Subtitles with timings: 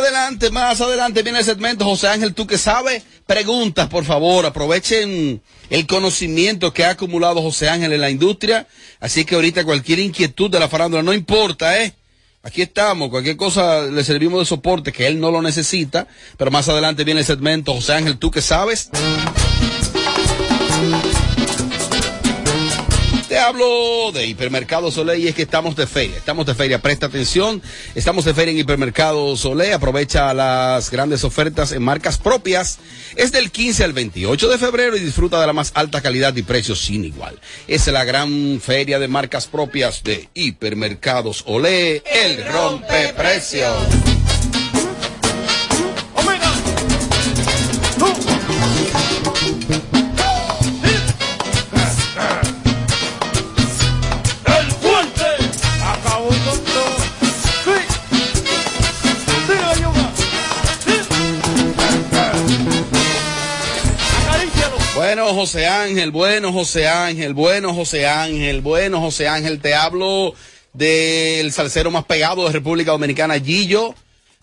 [0.00, 5.42] adelante, más adelante viene el segmento José Ángel, tú que sabes, preguntas, por favor, aprovechen
[5.68, 8.66] el conocimiento que ha acumulado José Ángel en la industria,
[8.98, 11.94] así que ahorita cualquier inquietud de la farándula, no importa, ¿eh?
[12.42, 16.08] Aquí estamos, cualquier cosa le servimos de soporte que él no lo necesita,
[16.38, 18.90] pero más adelante viene el segmento José Ángel, tú que sabes.
[23.50, 26.16] Hablo de Hipermercado Soleil y es que estamos de feria.
[26.16, 27.60] Estamos de feria, presta atención.
[27.96, 29.72] Estamos de feria en Hipermercado Soleil.
[29.72, 32.78] Aprovecha las grandes ofertas en marcas propias.
[33.16, 36.44] Es del 15 al 28 de febrero y disfruta de la más alta calidad y
[36.44, 37.40] precios sin igual.
[37.66, 43.74] Es la gran feria de marcas propias de Hipermercados Olé, el rompe precios.
[65.40, 70.34] José Ángel, bueno, José Ángel, bueno, José Ángel, bueno, José Ángel, te hablo
[70.74, 73.94] del salsero más pegado de República Dominicana, Gillo.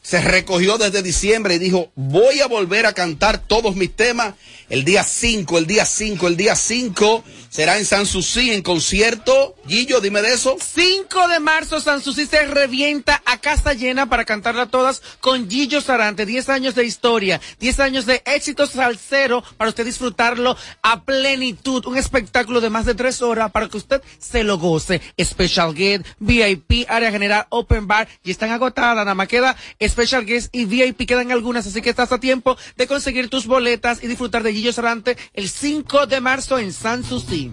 [0.02, 4.34] Se recogió desde diciembre y dijo, voy a volver a cantar todos mis temas
[4.70, 7.24] el día 5, el día 5, el día 5.
[7.50, 9.56] Será en San Susi en concierto.
[9.68, 10.58] Gillo, dime de eso.
[10.60, 16.26] 5 de marzo, Sanssouci se revienta a casa llena para cantarla todas con Gillo Sarante.
[16.26, 21.86] 10 años de historia, 10 años de éxito salsero para usted disfrutarlo a plenitud.
[21.86, 25.02] Un espectáculo de más de 3 horas para que usted se lo goce.
[25.20, 28.96] Special Guest, VIP, área general, Open Bar y están agotadas.
[28.96, 32.88] Nada más queda Special Guest y VIP quedan algunas, así que estás a tiempo de
[32.88, 37.47] conseguir tus boletas y disfrutar de Gillo Sarante el 5 de marzo en Sanssouci.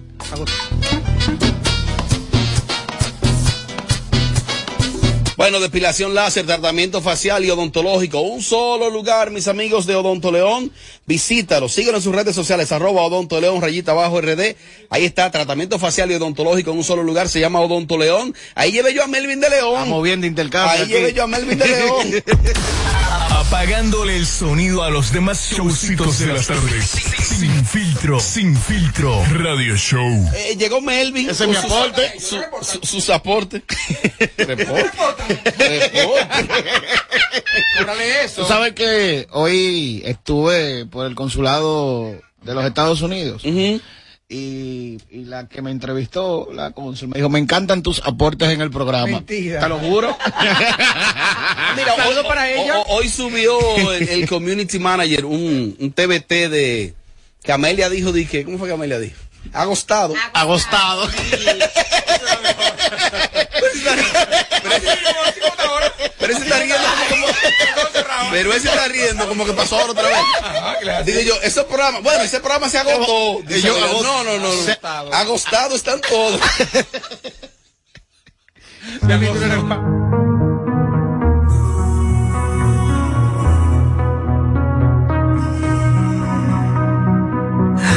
[5.36, 8.20] Bueno, depilación láser, tratamiento facial y odontológico.
[8.20, 10.70] Un solo lugar, mis amigos de Odonto León.
[11.06, 11.68] Visítalo.
[11.68, 14.54] Síguenos en sus redes sociales, arroba Odonto León, rayita abajo RD.
[14.90, 17.28] Ahí está, tratamiento facial y odontológico en un solo lugar.
[17.28, 18.34] Se llama Odonto León.
[18.54, 19.74] Ahí llevé yo a Melvin de León.
[19.74, 20.72] Estamos viendo intercambio.
[20.72, 20.92] Ahí aquí.
[20.92, 22.24] llevé yo a Melvin de León.
[23.54, 26.86] Apagándole el sonido a los demás showcitos de las tardes.
[26.90, 29.24] Sin filtro, sin filtro.
[29.30, 30.28] Radio Show.
[30.34, 31.30] Eh, llegó Melvin.
[31.30, 32.18] Ese es mi aporte.
[32.18, 33.62] Su, su- sus aportes.
[34.38, 34.98] Reporte.
[35.56, 36.48] Reporte.
[38.34, 42.10] Tú sabes que hoy estuve por el consulado
[42.42, 43.44] de los Estados Unidos.
[44.34, 48.60] Y, y la que me entrevistó, la cónsul, me dijo, me encantan tus aportes en
[48.60, 49.06] el programa.
[49.06, 49.60] Mentira.
[49.60, 50.16] Te lo juro.
[51.76, 52.78] Mira, Saludo hoy, para ella.
[52.78, 53.58] ho- hoy subió
[53.92, 56.94] el, el community manager un, un TBT de
[57.42, 59.16] que Amelia dijo, dije, ¿cómo fue que Amelia dijo?
[59.52, 60.14] Agostado.
[60.32, 61.08] Agostado.
[66.18, 66.76] Pero ese está riendo
[67.10, 67.26] como,
[68.30, 71.06] pero ese está riendo como que pasó ahora otra vez.
[71.06, 73.40] Digo yo, ese programa, bueno, ese programa se agotó.
[73.46, 74.62] Dice yo, Amelia, agost- no, no, no, no.
[74.64, 74.78] se-
[75.16, 76.40] Agostado están todos.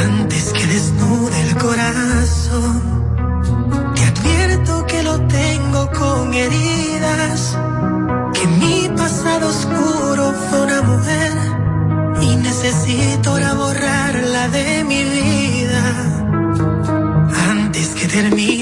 [0.04, 2.82] Antes que desnude el corazón,
[3.94, 7.56] te advierto que lo tengo con heridas,
[8.34, 10.07] que mi pasado oscuro
[10.62, 11.32] una mujer
[12.20, 15.82] y necesito ahora borrarla de mi vida.
[17.50, 18.57] Antes que termine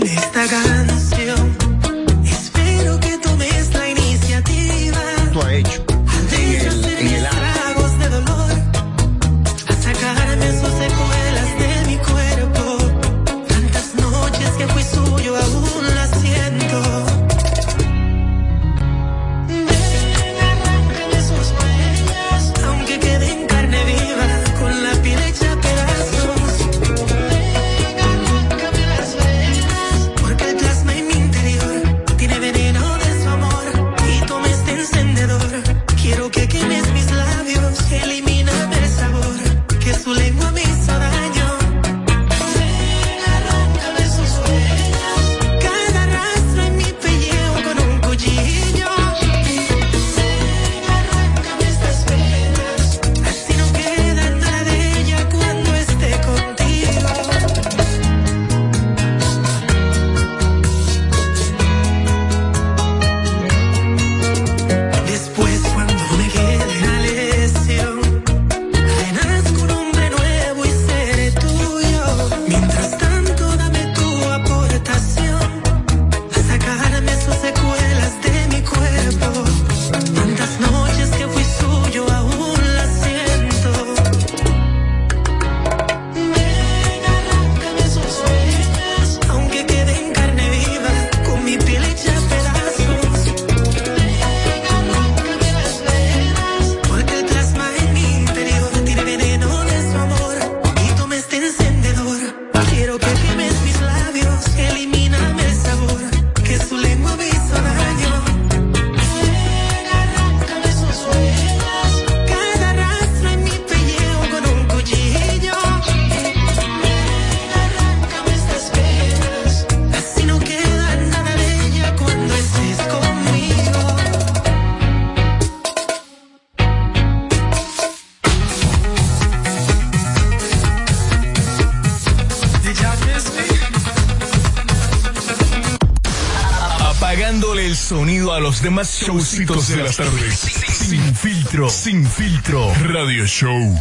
[137.09, 140.39] el sonido a los demás showcitos de las tardes.
[140.39, 142.73] Sin, sin filtro, sin filtro.
[142.85, 143.79] Radio Show.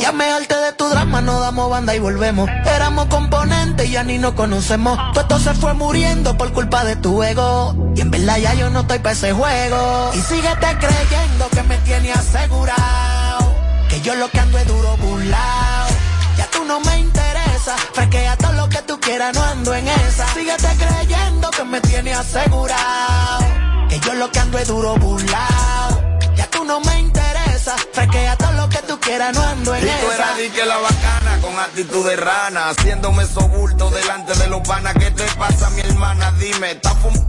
[0.00, 2.48] Ya me harté de tu drama, no damos banda y volvemos.
[2.66, 4.98] Éramos componentes y ya ni nos conocemos.
[5.12, 7.92] Todo esto se fue muriendo por culpa de tu ego.
[7.96, 10.10] Y en verdad ya yo no estoy para ese juego.
[10.14, 13.54] Y síguete creyendo que me tiene asegurado.
[13.88, 15.88] Que yo lo que ando es duro burlao.
[16.36, 17.76] Ya tú no me interesa.
[17.94, 20.26] Fresquea todo lo que tú quieras, no ando en esa.
[20.34, 23.44] Síguete creyendo que me tiene asegurado.
[23.88, 26.18] Que yo lo que ando es duro burlao.
[26.36, 27.76] Ya tú no me interesa.
[27.92, 30.14] Fresquea todo lo que tú quieras, no ando en Y tú esa.
[30.14, 34.94] eras di que la bacana con actitud de rana, haciéndome sobulto delante de los panas.
[34.94, 36.32] ¿Qué te pasa, mi hermana?
[36.38, 37.28] Dime, ¿estás fumando?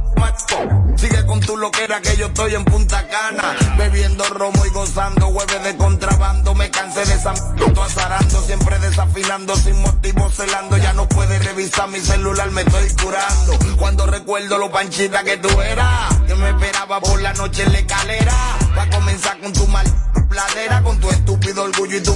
[0.95, 5.63] Sigue con tu loquera que yo estoy en Punta Cana, bebiendo romo y gozando hueves
[5.63, 6.53] de contrabando.
[6.53, 10.77] Me cansé de esa azarando, siempre desafinando, sin motivo celando.
[10.77, 13.57] Ya no puedes revisar mi celular, me estoy curando.
[13.77, 17.79] Cuando recuerdo lo panchita que tú eras, que me esperaba por la noche en la
[17.79, 18.35] escalera,
[18.75, 19.85] pa' comenzar con tu mal
[20.29, 22.15] pladera con tu estúpido orgullo y tu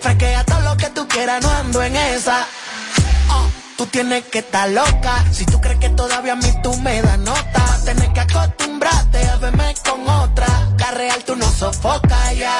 [0.00, 2.46] Fresquea todo lo que tú quieras, no ando en esa.
[3.30, 5.24] Oh, Tú tienes que estar loca.
[5.32, 9.36] Si tú crees que todavía a mí tú me das nota, tienes que acostumbrarte a
[9.36, 10.46] verme con otra.
[10.78, 12.56] La real tú no sofocas ya.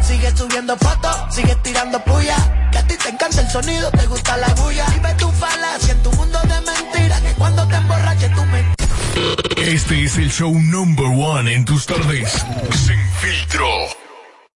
[0.00, 2.36] Sigue subiendo fotos, sigue tirando puya.
[2.72, 4.86] Que a ti te encanta el sonido, te gusta la bulla.
[4.96, 7.20] Y ve tu falacia en tu mundo de mentiras.
[7.20, 8.64] Que cuando te emborraches tú me
[9.56, 12.44] Este es el show number one en tus tardes.
[12.72, 13.66] Sin filtro.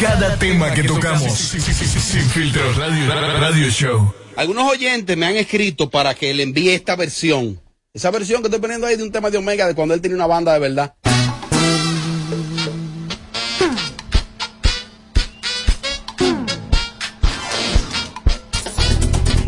[0.00, 1.30] cada tema que tocamos.
[1.32, 1.60] Sin,
[2.30, 4.14] filtro radio, radio show.
[4.34, 7.60] Algunos oyentes me han escrito para que le envíe esta versión.
[7.92, 10.16] Esa versión que estoy poniendo ahí de un tema de Omega de cuando él tenía
[10.16, 10.94] una banda de verdad.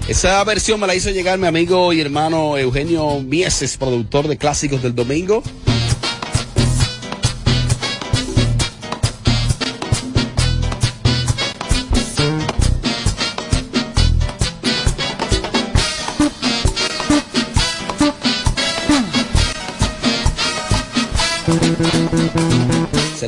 [0.07, 4.83] Esa versión me la hizo llegar mi amigo y hermano Eugenio Mieses, productor de Clásicos
[4.83, 5.43] del Domingo.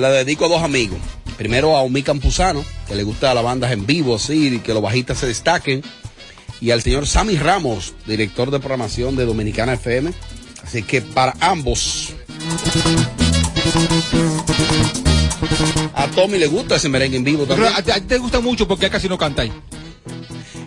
[0.09, 0.99] La dedico a dos amigos.
[1.37, 4.83] Primero a Omi Campuzano, que le gusta las bandas en vivo, así, y que los
[4.83, 5.83] bajistas se destaquen.
[6.61, 10.13] Y al señor Sammy Ramos, director de programación de Dominicana FM.
[10.63, 12.11] Así que para ambos.
[15.95, 17.73] A Tommy le gusta ese merengue en vivo también.
[17.75, 19.53] a, ti- a ti te gusta mucho porque casi no cantáis.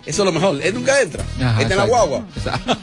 [0.06, 0.60] Eso es lo mejor.
[0.62, 1.24] Él nunca entra.
[1.40, 1.86] Ajá, Está en la
[2.36, 2.78] exacto.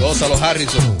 [0.00, 0.98] Gózalo, Harrison.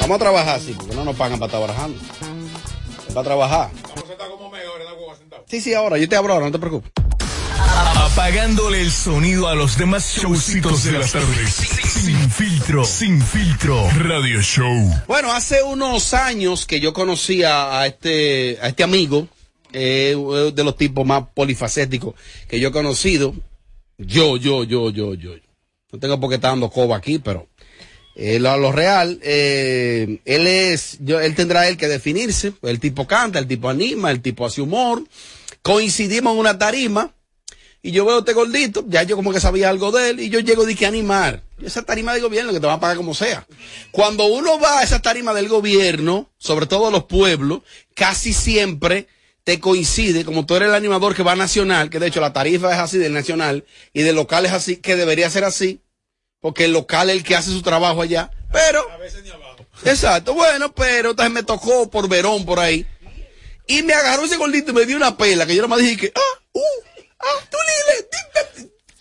[0.00, 1.98] Vamos a trabajar, sí, porque no nos pagan para estar trabajando.
[3.12, 3.70] Para trabajar.
[5.46, 5.98] Sí, sí, ahora.
[5.98, 7.09] Yo te abro ahora, no te preocupes.
[8.12, 11.54] Apagándole el sonido a los demás showcitos de las tardes.
[11.54, 13.88] Sin filtro, sin filtro.
[13.98, 14.92] Radio Show.
[15.06, 19.28] Bueno, hace unos años que yo conocía a este, a este amigo,
[19.72, 22.14] eh, uno de los tipos más polifacéticos
[22.48, 23.32] que yo he conocido.
[23.96, 25.30] Yo, yo, yo, yo, yo.
[25.92, 27.46] No tengo por qué estar dando coba aquí, pero
[28.16, 32.54] eh, lo, lo real, eh, él es, yo, él tendrá él que definirse.
[32.62, 35.04] El tipo canta, el tipo anima, el tipo hace humor.
[35.62, 37.14] Coincidimos en una tarima.
[37.82, 40.28] Y yo veo a este gordito, ya yo como que sabía algo de él, y
[40.28, 41.42] yo llego de que animar.
[41.62, 43.46] Esa tarima del gobierno que te van a pagar como sea.
[43.90, 47.62] Cuando uno va a esa tarima del gobierno, sobre todo los pueblos,
[47.94, 49.08] casi siempre
[49.44, 52.34] te coincide, como tú eres el animador que va a nacional, que de hecho la
[52.34, 55.80] tarifa es así del nacional, y del local es así, que debería ser así,
[56.40, 58.30] porque el local es el que hace su trabajo allá.
[58.52, 58.86] Pero,
[59.84, 62.86] exacto, bueno, pero entonces me tocó por Verón por ahí.
[63.66, 66.12] Y me agarró ese gordito y me dio una pela, que yo nomás dije que,
[66.14, 66.60] ah, uh,
[67.20, 68.08] ah, tú lile,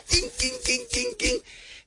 [0.08, 1.42] tin, tin, tin, tin, tin.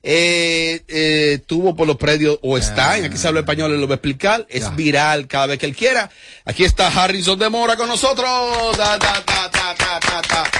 [0.05, 3.87] Eh, eh, tuvo por los predios o está, en aquí se habla español, él lo
[3.87, 6.09] va a explicar, es viral cada vez que él quiera.
[6.43, 8.77] Aquí está Harrison de Mora con nosotros.
[8.77, 10.51] Da, da, da, da, da, da, da.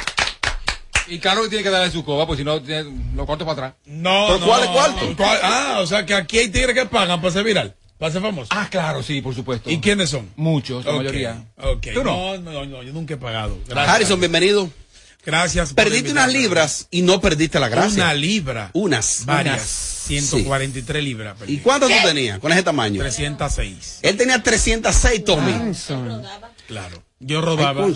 [1.08, 3.74] Y que tiene que darle su coba, pues si no, tiene- lo corto para atrás.
[3.86, 4.46] No, ¿Pero no.
[4.46, 5.14] cuál es cuarto?
[5.18, 5.40] ¿Cuál?
[5.44, 8.48] Ah, o sea que aquí hay tigres que pagan para ser viral, para ser famoso.
[8.52, 9.70] Ah, claro, sí, por supuesto.
[9.70, 10.32] ¿Y quiénes son?
[10.38, 11.44] Muchos, la mayoría.
[11.58, 11.88] Ok.
[11.94, 12.38] ¿Tú no?
[12.38, 12.52] no?
[12.52, 13.58] no, no, yo nunca he pagado.
[13.68, 13.94] Gracias.
[13.94, 14.70] Harrison, bienvenido.
[15.26, 15.74] Gracias.
[15.74, 18.04] Perdiste unas libras y no perdiste la gracia.
[18.04, 18.70] Una libra.
[18.74, 19.26] Unas.
[19.26, 19.58] Varias.
[19.58, 19.94] Unas.
[20.04, 21.36] 143 libras.
[21.40, 21.54] perdí.
[21.54, 23.02] ¿Y cuánto tú tenías con ese tamaño?
[23.02, 24.00] 306.
[24.02, 25.54] Él tenía 306, Tommy.
[26.68, 27.04] Claro.
[27.20, 27.86] Yo rodaba.
[27.86, 27.96] Ay.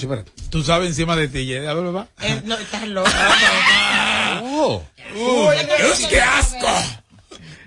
[0.49, 1.67] Tú sabes encima de ti, ¿eh?
[1.67, 2.07] A ver, papá.
[2.21, 3.09] Eh, no, estás loco.
[4.59, 4.83] Oh.
[5.15, 6.67] Uy, Dios, qué asco.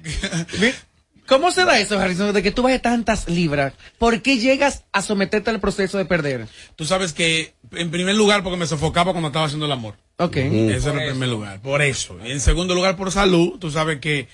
[1.30, 3.72] ¿Cómo se da eso, Harrison, de que tú bajes tantas libras?
[3.99, 6.49] ¿Por qué llegas a someterte al proceso de perder?
[6.75, 9.94] Tú sabes que, en primer lugar, porque me sofocaba cuando estaba haciendo el amor.
[10.16, 10.37] Ok.
[10.38, 11.60] Ese era el primer lugar.
[11.62, 12.18] Por eso.
[12.26, 13.60] Y en segundo lugar, por salud.
[13.60, 14.26] Tú sabes que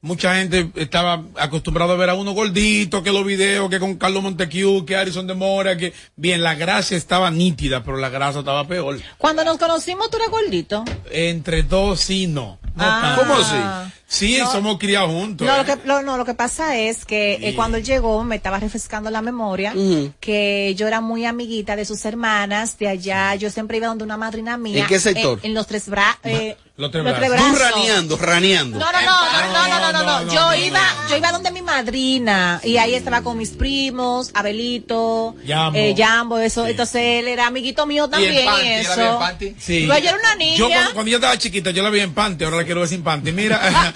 [0.00, 4.22] mucha gente estaba acostumbrado a ver a uno gordito, que los videos, que con Carlos
[4.22, 5.92] Montecu, que Harrison de Mora, que.
[6.14, 9.00] Bien, la gracia estaba nítida, pero la grasa estaba peor.
[9.18, 10.84] Cuando nos conocimos, tú eras gordito.
[11.10, 12.60] Entre dos, sí, no.
[12.76, 13.16] No Ah.
[13.18, 13.92] ¿Cómo así?
[14.08, 14.52] Sí, No.
[14.52, 15.46] somos criados juntos.
[15.46, 15.58] No, ¿eh?
[15.58, 18.58] lo que, lo, no, lo que pasa es que eh, cuando él llegó me estaba
[18.60, 19.74] refrescando la memoria
[20.20, 23.34] que yo era muy amiguita de sus hermanas de allá.
[23.34, 24.82] Yo siempre iba donde una madrina mía.
[24.82, 25.40] ¿En qué sector?
[25.42, 26.20] En, en los tres brazos.
[26.24, 27.36] Eh, Los tres los brazos.
[27.36, 28.78] Tú raneando, raneando.
[28.78, 29.08] No, no, no,
[29.52, 33.22] no, no, no, no, no, Yo iba, yo iba donde mi madrina y ahí estaba
[33.22, 35.78] con mis primos, Abelito, Jambo.
[35.78, 36.66] eh, Jambo, eso.
[36.66, 39.18] Entonces él era amiguito mío también y, panty, ¿la vi en eso.
[39.18, 39.54] panty?
[39.58, 39.86] Sí.
[39.88, 40.56] Pero yo era una niña.
[40.56, 42.88] Yo cuando, cuando yo estaba chiquita, yo la vi en panty, ahora la quiero ver
[42.88, 43.32] sin panty.
[43.32, 43.92] Mira.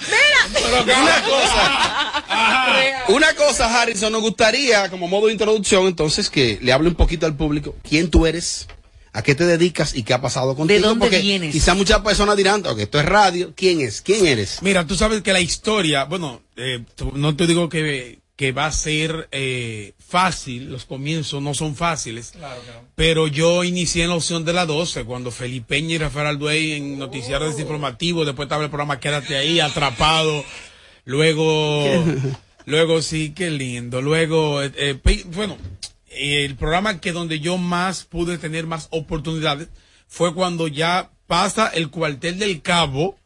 [0.53, 6.59] Pero que- Una cosa, una cosa, Harrison, nos gustaría, como modo de introducción, entonces, que
[6.61, 7.75] le hable un poquito al público.
[7.87, 8.67] ¿Quién tú eres?
[9.13, 10.87] ¿A qué te dedicas y qué ha pasado contigo?
[10.87, 11.51] dónde Porque vienes?
[11.51, 13.51] Quizá muchas personas dirán, ok, esto es radio.
[13.55, 14.01] ¿Quién es?
[14.01, 14.59] ¿Quién eres?
[14.61, 18.71] Mira, tú sabes que la historia, bueno, eh, no te digo que, que va a
[18.71, 22.33] ser eh, fácil, los comienzos no son fáciles,
[22.95, 26.97] pero yo inicié en la opción de la 12, cuando Felipeña y Rafael Alduey en
[26.97, 30.43] noticiarios desinformativos, después estaba el programa Quédate ahí, atrapado,
[31.05, 31.85] luego,
[32.65, 35.55] luego sí, qué lindo, luego, eh, eh, bueno,
[36.07, 39.67] el programa que donde yo más pude tener más oportunidades
[40.07, 43.19] fue cuando ya pasa el cuartel del cabo,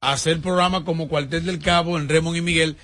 [0.00, 2.76] a hacer programa como Cuartel del Cabo en Raymond y Miguel,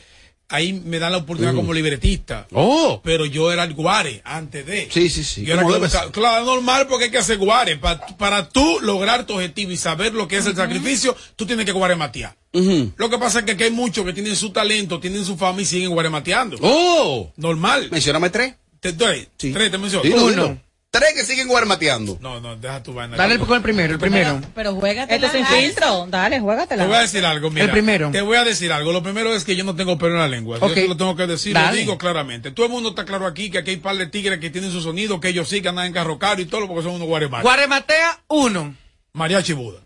[0.53, 2.47] ahí me dan la oportunidad como libretista.
[2.53, 3.01] Oh.
[3.03, 4.89] Pero yo era el guare antes de.
[4.91, 5.45] Sí, sí, sí.
[5.45, 5.65] Yo era
[6.13, 7.77] claro, normal porque hay que hacer guare.
[7.77, 11.67] Pa- para tú lograr tu objetivo y saber lo que es el sacrificio, tú tienes
[11.67, 12.37] que guarematear.
[12.53, 12.93] Ujú.
[12.97, 15.63] Lo que pasa es que aquí hay muchos que tienen su talento, tienen su fama
[15.63, 16.59] y siguen guaremateando.
[16.61, 17.33] Oh.
[17.37, 17.89] Normal.
[17.91, 18.55] Mencióname tres.
[18.81, 19.27] Te doy.
[19.39, 19.53] Sí.
[19.53, 20.25] Tres, te menciono.
[20.25, 20.61] Uno.
[20.93, 22.19] Tres que siguen guarmateando.
[22.21, 23.17] No, no, deja tu vaina.
[23.17, 24.43] Dale con el primero, el primero.
[24.55, 25.15] Pero juégate.
[25.15, 26.07] Esto sin filtro.
[26.07, 26.85] Dale, Te juégatela.
[26.85, 27.65] voy a decir algo, mira.
[27.65, 28.11] El primero.
[28.11, 28.93] Te voy a decir algo.
[28.93, 30.59] Lo primero es que yo no tengo pelo en la lengua.
[30.61, 30.69] Ok.
[30.69, 31.79] Yo te lo tengo que decir, lo Dale.
[31.79, 32.51] digo claramente.
[32.51, 34.83] Todo el mundo está claro aquí que aquí hay par de tigres que tienen su
[34.83, 37.43] sonido, que ellos sí que andan en carro caro y todo porque son unos guaremates.
[37.43, 38.75] Guarematea, uno.
[39.15, 39.81] Mariachi Buda.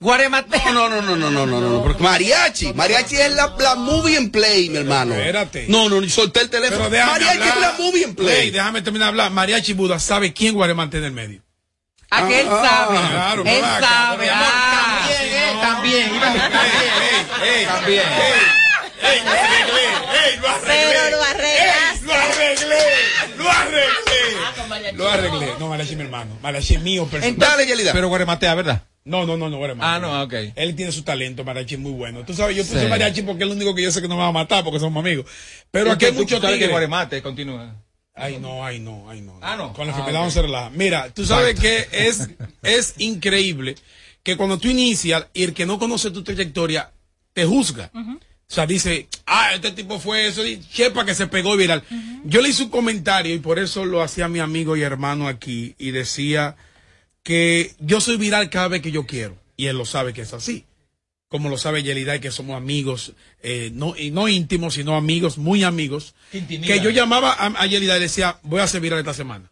[0.00, 0.60] Guaremate.
[0.72, 4.16] No, no, no, no, no, no, no, no, porque mariachi, mariachi es la, la movie
[4.16, 5.12] and play, mi hermano.
[5.14, 5.66] Espérate.
[5.68, 6.84] No, no, ni solté el teléfono.
[6.88, 7.56] Pero déjame mariachi hablar.
[7.56, 8.50] es la movie and play.
[8.52, 9.30] Déjame terminar de hablar.
[9.32, 11.42] Mariachi Buda sabe quién Guaremate en el medio.
[12.10, 12.96] ¿A que él Ah, sabe?
[13.10, 14.30] claro, él sabe.
[14.30, 15.00] amor, ah.
[15.08, 16.20] También, eh, también.
[16.20, 17.68] También.
[17.68, 18.02] También.
[19.02, 19.18] ¡Ey!
[19.18, 19.20] ¡Ey,
[24.94, 25.48] Lo arreglé.
[25.58, 26.36] No, Mariachi mi hermano.
[26.42, 27.66] Mariachi es mío personal.
[27.66, 27.92] Yelida.
[27.92, 28.82] Pero Guarematea, ¿verdad?
[29.04, 29.88] No, no, no, no, Guaremate.
[29.90, 30.34] Ah, no, ok.
[30.54, 32.24] Él tiene su talento, Mariachi es muy bueno.
[32.26, 32.86] Tú sabes, yo puse Sí.
[32.88, 34.78] Mariachi porque es lo único que yo sé que no me va a matar porque
[34.80, 35.24] somos amigos.
[35.70, 36.70] Pero aquí hay muchos sabes que tigres.
[36.70, 37.74] Guaremate continúa.
[38.14, 39.38] Ay, no, ay, no, ay, no.
[39.40, 39.72] Ah, no.
[39.72, 40.26] Con la Ah, enfermedad ok.
[40.26, 40.70] no se relaja.
[40.70, 42.28] Mira, tú sabes que es,
[42.62, 43.76] es increíble
[44.24, 46.90] que cuando tú inicias y el que no conoce tu trayectoria
[47.32, 47.90] te juzga.
[48.50, 51.82] O sea, dice, ah, este tipo fue eso, y chepa que se pegó viral.
[52.24, 55.74] Yo le hice un comentario y por eso lo hacía mi amigo y hermano aquí
[55.78, 56.56] y decía
[57.22, 59.36] que yo soy viral cada vez que yo quiero.
[59.56, 60.64] Y él lo sabe que es así.
[61.28, 65.36] Como lo sabe Yelida y que somos amigos, eh, no, y no íntimos, sino amigos,
[65.36, 66.14] muy amigos.
[66.32, 66.72] Que intimida.
[66.72, 69.50] Que yo llamaba a, a Yelida y decía, voy a hacer viral esta semana.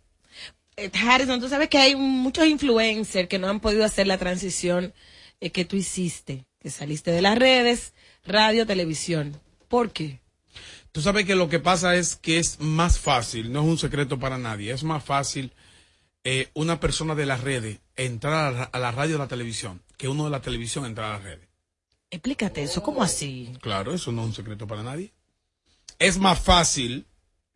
[0.78, 4.94] Eh, Harrison, tú sabes que hay muchos influencers que no han podido hacer la transición
[5.40, 7.92] eh, que tú hiciste, que saliste de las redes,
[8.26, 9.40] radio, televisión.
[9.68, 10.20] ¿Por qué?
[10.92, 14.18] Tú sabes que lo que pasa es que es más fácil, no es un secreto
[14.18, 15.52] para nadie, es más fácil
[16.24, 19.82] eh, una persona de las redes entrar a la, a la radio o la televisión
[19.98, 21.48] que uno de la televisión entrar a las redes.
[22.10, 23.52] Explícate eso, ¿cómo así?
[23.60, 25.12] Claro, eso no es un secreto para nadie.
[25.98, 27.06] Es más fácil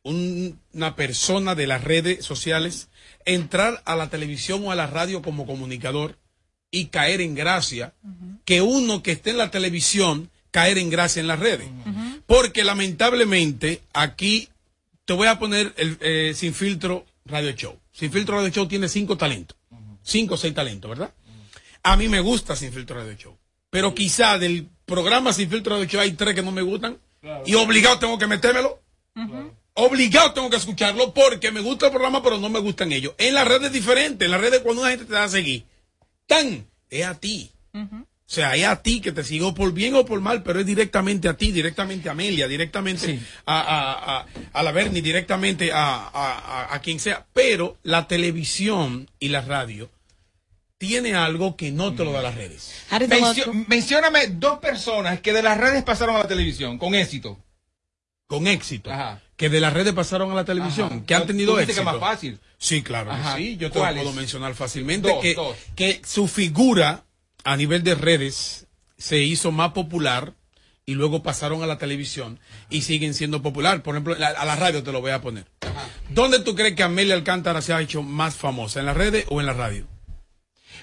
[0.02, 2.88] un- una persona de las redes sociales
[3.24, 6.18] entrar a la televisión o a la radio como comunicador
[6.70, 7.94] y caer en gracia
[8.44, 11.69] que uno que esté en la televisión caer en gracia en las redes.
[12.27, 14.49] Porque lamentablemente aquí
[15.05, 17.79] te voy a poner el eh, Sin Filtro Radio Show.
[17.93, 19.57] Sin Filtro Radio Show tiene cinco talentos.
[20.03, 21.13] Cinco o seis talentos, ¿verdad?
[21.83, 23.37] A mí me gusta Sin Filtro Radio Show.
[23.71, 26.99] Pero quizá del programa Sin Filtro Radio Show hay tres que no me gustan.
[27.47, 28.81] y obligado tengo que metérmelo.
[29.75, 33.15] Obligado tengo que escucharlo porque me gusta el programa, pero no me gustan ellos.
[33.19, 34.25] En las redes es diferente.
[34.25, 35.65] En las redes cuando una gente te da a seguir,
[36.27, 37.51] tan, es a ti.
[38.31, 40.66] O sea, es a ti que te sigo por bien o por mal, pero es
[40.66, 45.97] directamente a ti, directamente a Amelia, directamente a, a, a, a la Bernie, directamente a,
[45.97, 46.38] a,
[46.69, 47.27] a- a quien sea.
[47.33, 49.90] Pero la televisión y la radio
[50.79, 52.73] tiene algo que no te lo da las redes.
[52.90, 57.37] Mencio- mencióname dos personas que de las redes pasaron a la televisión con éxito.
[58.29, 58.93] Con éxito.
[58.93, 59.21] Ajá.
[59.37, 61.03] Que de las redes pasaron a la televisión, Ajá.
[61.05, 61.83] que han Tú tenido dices éxito.
[61.90, 62.38] que es más fácil.
[62.59, 63.37] Sí, claro que Ajá.
[63.37, 63.57] sí.
[63.57, 65.09] Yo te lo puedo mencionar fácilmente.
[65.09, 65.57] Dos, que, dos.
[65.75, 67.03] que su figura
[67.44, 68.66] a nivel de redes
[68.98, 70.35] se hizo más popular
[70.87, 73.83] y luego pasaron a la televisión y siguen siendo popular.
[73.83, 75.46] Por ejemplo, a la radio te lo voy a poner.
[76.11, 78.81] ¿Dónde tú crees que Amelia Alcántara se ha hecho más famosa?
[78.81, 79.87] ¿En las redes o en la radio?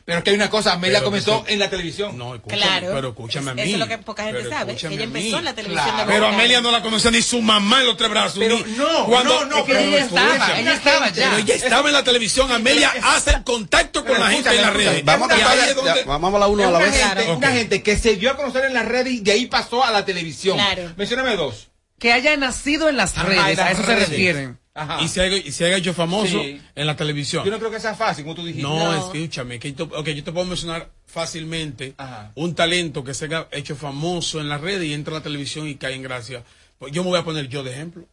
[0.08, 2.17] Pero es que hay una cosa, Amelia Pero comenzó en la televisión.
[2.17, 2.88] No, escúchame, Claro.
[2.93, 3.62] pero escúchame a mí.
[3.63, 4.72] Eso es lo que poca gente Pero sabe.
[4.72, 6.08] Ella empezó en la televisión Claro.
[6.10, 6.28] Pero.
[6.28, 8.39] Amelia no la conocía ni su mamá en los tres brazos.
[8.39, 11.30] Pero ni- no, cuando, no, no, pero pero ella estaba, ella estaba ya.
[11.32, 12.50] Pero ella estaba en la televisión.
[12.50, 15.04] Amelia hace el contacto con la gente en las redes.
[15.04, 17.28] Vamos a la uno a la una, vez.
[17.36, 19.91] una gente que se dio a conocer en las redes y de ahí pasó a
[19.91, 20.56] la televisión.
[20.56, 20.93] Claro.
[20.96, 21.67] Mencióname dos.
[22.00, 24.58] Que haya nacido en las Ajá, redes, a eso se refieren.
[24.78, 25.02] Ajá.
[25.02, 26.62] y se haya, y se haya hecho famoso Sí.
[26.76, 27.44] en la televisión.
[27.44, 28.62] Yo no creo que sea fácil, como tú dijiste.
[28.62, 28.94] No, No.
[29.13, 32.32] escúchame, que yo, te- ok, yo te puedo mencionar fácilmente Ajá.
[32.36, 35.68] un talento que se haya hecho famoso en las redes y entra a la televisión
[35.68, 36.44] y cae en gracia.
[36.78, 38.06] Pues yo me voy a poner yo de ejemplo.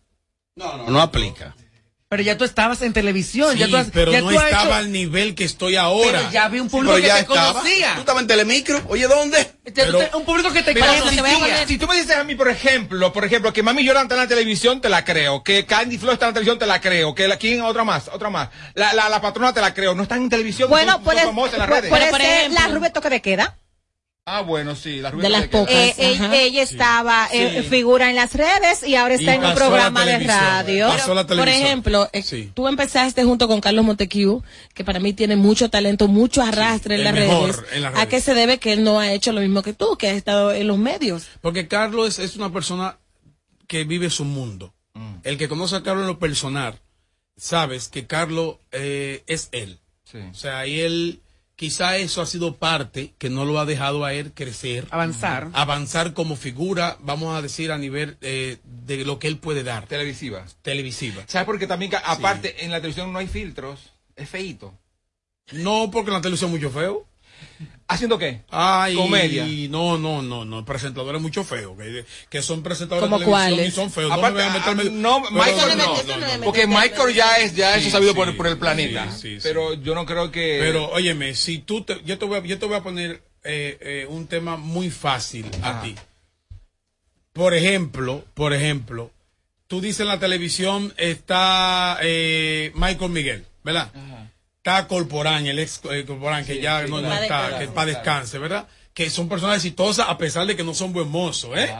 [0.57, 1.55] No, no, no aplica.
[2.15, 3.55] Pero ya tú estabas en televisión.
[3.55, 5.75] Sí, ya tú has- pero ya no tú has estaba hecho- al nivel que estoy
[5.75, 6.21] ahora.
[6.21, 7.49] Pero ya vi un público que ya te estaba.
[7.49, 7.95] Tú conocía.
[7.99, 8.83] estabas en Telemicro.
[8.89, 9.39] Oye, ¿dónde?
[9.39, 11.23] Ya tú pero- te- un público que te conocía.
[11.25, 14.15] poner- Si tú me dices a mí, por ejemplo, por ejemplo, que Mami Llora está
[14.15, 15.43] en la televisión, te la creo.
[15.43, 17.17] Que Candy Flow está en la televisión, te la creo.
[17.17, 17.61] Que la, ¿quién?
[17.63, 18.49] Otra más, otra más.
[18.75, 19.97] La, la, la patrona te la creo.
[19.97, 21.91] No están en televisión, Bueno, son, son puede, famosas en las redes.
[21.91, 23.57] puede ser la rubia toque de queda.
[24.27, 25.75] Ah, bueno, sí, la De las pocas.
[25.75, 27.69] Eh, eh, ella estaba, eh, Sí.
[27.69, 30.89] figura en las redes y ahora está Y en un a programa de radio.
[30.89, 31.67] Pasó a la Por televisión.
[31.67, 32.51] ejemplo, eh, Sí.
[32.55, 37.05] tú empezaste junto con Carlos Montequiu, que para mí tiene mucho talento, mucho arrastre en
[37.05, 37.73] las mejor redes.
[37.75, 38.09] en las ¿A redes.
[38.09, 40.53] qué se debe que él no ha hecho lo mismo que tú, que has estado
[40.55, 41.27] en los medios?
[41.43, 42.97] Porque Carlos es, es una persona
[43.67, 44.73] que vive su mundo.
[44.95, 45.17] Mm.
[45.25, 46.81] El que conoce a Carlos en lo personal,
[47.37, 49.81] sabes que Carlos eh, es él.
[50.11, 50.17] Sí.
[50.31, 51.21] O sea, y él,
[51.57, 55.49] quizá eso ha sido parte que no lo ha dejado a él crecer, Avanzar.
[55.53, 59.87] avanzar como figura, vamos a decir, a nivel eh, de lo que él puede dar,
[59.87, 60.45] Televisiva.
[60.63, 61.23] televisiva.
[61.27, 63.93] ¿Sabes por qué también, aparte, en la televisión no hay filtros?
[64.17, 64.75] Es feíto.
[65.53, 67.07] No porque en la televisión es mucho feo.
[67.87, 68.43] ¿Haciendo qué?
[68.51, 69.45] Ay, Comedia.
[69.69, 70.65] No, no, no, no.
[70.65, 71.77] Presentadores mucho feos.
[71.77, 74.11] Que, que son presentadores ¿Cómo de televisión y son feos.
[74.11, 77.55] Aparte, no me voy a meter ah, no, Michael no no, Porque Michael ya es,
[77.55, 79.11] ya eso Sí, sabido sí, por, por el planeta.
[79.13, 79.41] sí, sí, sí.
[79.43, 80.59] Pero yo no creo que.
[80.61, 83.77] Pero, óyeme, si tú te, yo te voy a, yo te voy a poner eh,
[83.81, 85.95] eh, un tema muy fácil a ti.
[87.35, 89.11] Por ejemplo, por ejemplo,
[89.67, 93.93] tú dices en la televisión está eh, Michael Miguel, ¿verdad?
[94.67, 98.67] Está Corporán, el ex eh, Corporán, que ya no, está, que para descanse, ¿verdad?
[98.95, 101.71] Que son personas exitosas a pesar de que no son buen mozos, ¿eh?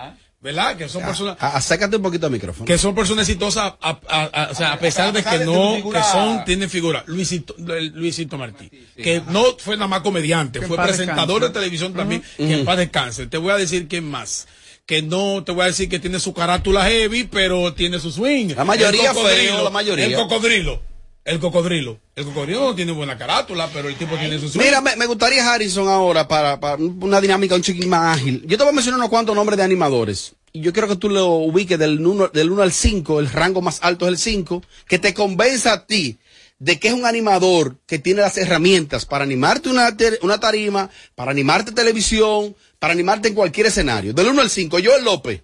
[0.43, 0.77] ¿Verdad?
[0.77, 2.67] Que son personas A- Acércate un poquito al micrófono.
[2.67, 6.03] que son personas exitosas a, a- a- o sea, a pesar de que no figura-
[6.03, 10.77] que son tienen figura Luisito, Luisito Martí que no fue nada más comediante Que fue
[10.77, 11.47] presentador descanse.
[11.47, 14.47] de televisión también que en paz descanse te voy a decir quién más
[14.85, 18.49] que no te voy a decir que tiene su carátula heavy pero tiene su swing
[18.55, 20.05] La mayoría feo, la mayoría.
[20.05, 20.83] el cocodrilo
[21.25, 24.81] el cocodrilo el cocodrilo no tiene buena carátula pero el tipo tiene su swing Mira,
[24.81, 28.43] me, me gustaría Harrison ahora para, para una dinámica un chiquín más ágil.
[28.47, 30.35] Yo te voy a mencionar unos cuantos nombres de animadores.
[30.53, 33.61] Y yo quiero que tú lo ubiques del 1, del 1 al 5, el rango
[33.61, 36.19] más alto es el 5, que te convenza a ti
[36.61, 41.33] de que es un animador que tiene las herramientas para animarte una, una tarima, para
[41.33, 44.15] animarte televisión, para animarte en cualquier escenario.
[44.15, 45.43] Del 1 al 5, Joel López.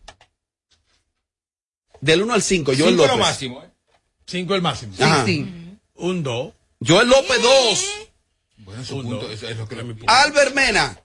[2.00, 3.10] Del 1 al 5, Joel Cinco López.
[3.10, 3.62] lo máximo.
[3.64, 3.70] ¿eh?
[4.30, 5.24] cinco el máximo Ajá.
[6.00, 6.52] Un dos
[6.86, 7.86] Joel López 2.
[8.58, 10.98] Bueno, su punto, eso es lo que me Albert Mena.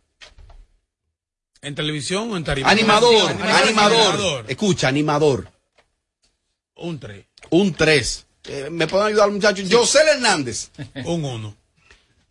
[1.61, 3.63] en televisión o en tarima Animador, Animador.
[3.63, 4.45] animador.
[4.47, 5.51] Escucha, animador.
[6.75, 8.25] un tres Un 3.
[8.71, 9.67] ¿Me pueden ayudar, muchachos?
[9.71, 10.69] José Hernández.
[11.05, 11.55] un uno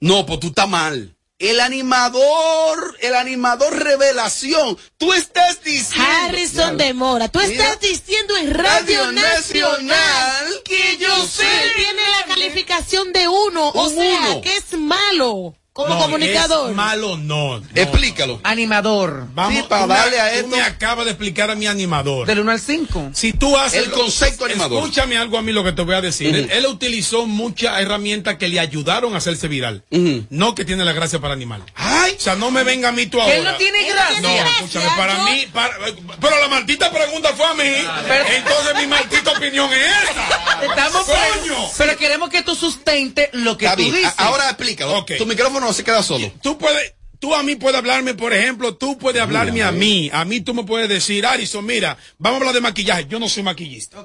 [0.00, 1.14] No, pues tú estás mal.
[1.50, 4.78] El animador, el animador revelación.
[4.96, 6.10] Tú estás diciendo.
[6.10, 7.52] Harrison de Mora, tú Mira.
[7.52, 13.70] estás diciendo en Radio, Radio Nacional, Nacional que José Yosel tiene la calificación de uno,
[13.74, 14.40] o sea, uno.
[14.40, 16.70] que es malo como No, comunicador.
[16.70, 17.66] es malo no, no.
[17.74, 18.38] Explícalo.
[18.44, 19.26] Animador.
[19.34, 21.66] Vamos Sí, para tú me- darle a tú esto- me acaba de explicar a mi
[21.66, 22.28] animador.
[22.28, 23.10] Del 1 al 5.
[23.12, 24.78] Si tú haces El concepto animador.
[24.84, 26.32] Escúchame algo a mí lo que te voy a decir.
[26.32, 29.82] él, él utilizó muchas herramientas que le ayudaron a hacerse viral.
[30.30, 31.64] No que tiene la gracia para animal.
[31.74, 33.34] Ay, O sea, no me venga a mí tú ahora.
[33.34, 34.20] Él no tiene gracia.
[34.20, 35.74] No, tiene escúchame, para yo- mí, para-
[36.20, 37.64] pero la maldita pregunta fue a mí.
[38.06, 40.64] Pero- Entonces mi maldita opinión es esa.
[40.66, 41.68] Estamos Coño.
[41.76, 44.12] pero queremos que tú sustentes lo que está tú dices.
[44.18, 44.98] Ahora explícalo.
[44.98, 45.12] Ok.
[45.18, 46.30] Tu micrófono no se queda solo.
[46.42, 50.10] Tú puedes, tú a mí puedes hablarme, por ejemplo, tú puedes hablarme a mí.
[50.12, 53.06] A mí tú me puedes decir, Arison, mira, vamos a hablar de maquillaje.
[53.08, 54.00] Yo no soy maquillista.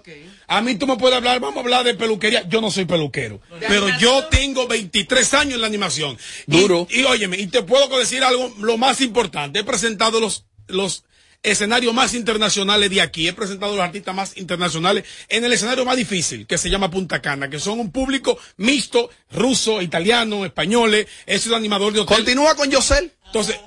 [0.48, 2.48] A mí tú me puedes hablar, vamos a hablar de peluquería.
[2.48, 3.42] Yo no soy peluquero.
[3.68, 6.18] Pero yo tengo 23 años en la animación.
[6.48, 6.88] Y- Duro.
[6.90, 9.60] Y, óyeme, y te puedo decir algo, lo más importante.
[9.60, 11.04] He presentado los, los
[11.44, 13.28] escenarios más internacionales de aquí.
[13.28, 17.22] He presentado los artistas más internacionales en el escenario más difícil, que se llama Punta
[17.22, 21.08] Cana, que son un público mixto, ruso, italiano, españoles.
[21.26, 22.18] Es un animador de hotel.
[22.18, 23.12] Continúa con José.
[23.26, 23.60] Entonces,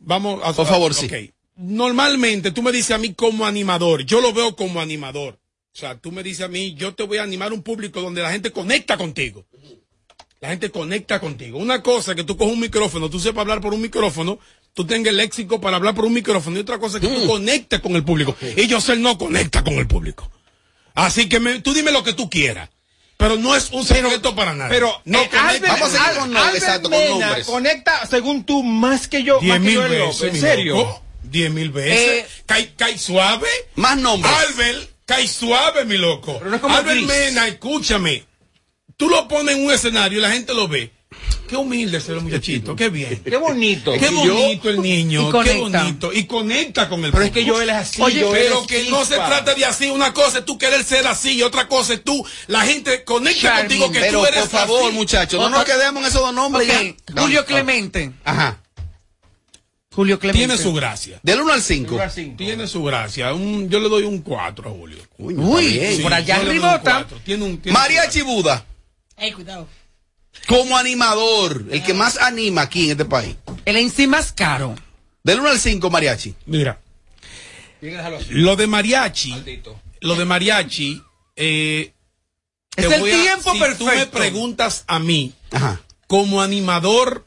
[0.00, 0.52] vamos a...
[0.52, 0.98] Por favor, ok.
[0.98, 1.30] sí.
[1.56, 5.38] Normalmente tú me dices a mí como animador, yo lo veo como animador.
[5.72, 8.22] O sea, tú me dices a mí, yo te voy a animar un público donde
[8.22, 9.46] la gente conecta contigo.
[10.40, 11.58] La gente conecta contigo.
[11.58, 14.38] Una cosa que tú coges un micrófono, tú sepas hablar por un micrófono,
[14.74, 16.56] tú tengas el léxico para hablar por un micrófono.
[16.56, 18.36] Y otra cosa que tú conectes con el público.
[18.56, 20.30] Y yo sé no conecta con el público.
[20.94, 22.68] Así que me- tú dime lo que tú quieras.
[23.16, 24.70] Pero no es un secreto para nada.
[24.70, 25.48] Pero no eh, conecta.
[25.50, 27.46] Albert- Vamos a seguir con Albert exacto, con Mena nombres.
[27.46, 29.38] Conecta, según tú, más que yo.
[29.40, 30.76] Diez más que mil yo veces, ¿En serio?
[30.76, 31.02] loco.
[31.22, 32.26] Diez mil veces.
[32.48, 33.46] Eh, suave.
[33.76, 34.32] Más nombres.
[34.34, 36.38] Albert, cae suave, mi loco.
[36.38, 37.06] Pero no es como Albert Chris.
[37.08, 38.24] Mena, escúchame.
[38.96, 40.90] Tú lo pones en un escenario y la gente lo ve.
[41.50, 43.22] Qué humilde ese muchachito, qué bien.
[43.24, 43.92] Qué bonito.
[43.98, 46.12] Qué bonito el niño, qué bonito.
[46.12, 47.56] Y conecta con el Pero es que público.
[47.56, 48.00] Joel es así.
[48.00, 49.90] Oye, pero que no se trata de así.
[49.90, 52.24] Una cosa es tú querer ser así y otra cosa es tú.
[52.46, 54.92] La gente conecta contigo que Pero tú eres por favor, así.
[54.96, 56.68] muchachos, no nos quedemos en esos dos nombres.
[56.68, 57.20] Ok, ya.
[57.22, 58.12] Julio Clemente.
[58.24, 58.62] Ajá.
[59.92, 60.46] Julio Clemente.
[60.46, 61.18] Tiene su gracia.
[61.24, 61.90] Del 1 al 5.
[61.90, 62.36] Lugar cinco.
[62.36, 63.34] Tiene su gracia.
[63.34, 64.98] Un- yo le doy un 4 a Julio.
[65.18, 67.18] Uy, Sí, por allá yo cuatro.
[67.24, 68.64] Tiene un, tiene Mariachi Buda.
[69.16, 69.66] Ey, cuidado.
[70.46, 73.36] Como animador, el que más anima aquí en este país.
[73.64, 74.74] El en sí más caro.
[75.22, 76.34] Del 1 al 5, Mariachi.
[76.46, 76.80] Mira,
[78.30, 79.80] lo de mariachi, Maldito.
[80.00, 81.02] lo de mariachi,
[81.36, 81.92] eh,
[82.76, 83.84] Es el voy a- tiempo si perfecto.
[83.84, 85.80] tú me preguntas a mí, Ajá.
[86.06, 87.26] como animador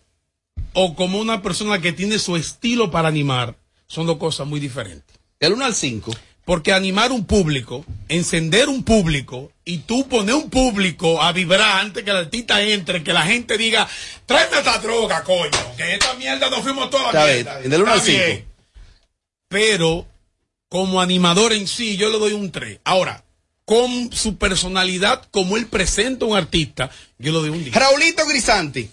[0.73, 3.55] o como una persona que tiene su estilo para animar,
[3.87, 5.15] son dos cosas muy diferentes.
[5.39, 6.11] Del 1 al 5.
[6.45, 12.03] Porque animar un público, encender un público y tú poner un público a vibrar antes
[12.03, 13.87] que el artista entre, que la gente diga,
[14.25, 17.59] tráeme esta droga, coño, que esta mierda nos fuimos toda la mierda.
[17.59, 18.37] del uno al Está bien.
[18.37, 18.49] cinco.
[19.47, 20.07] Pero
[20.67, 22.79] como animador en sí, yo le doy un 3.
[22.83, 23.23] Ahora,
[23.63, 27.75] con su personalidad, como él presenta a un artista, yo le doy un 10.
[27.75, 28.89] Raulito Grisanti.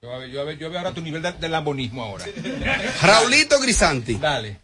[0.00, 2.24] Yo, a ver, yo, a ver, yo veo ahora tu nivel de, de lambonismo ahora.
[3.02, 4.14] Raulito Grisanti.
[4.14, 4.58] Dale.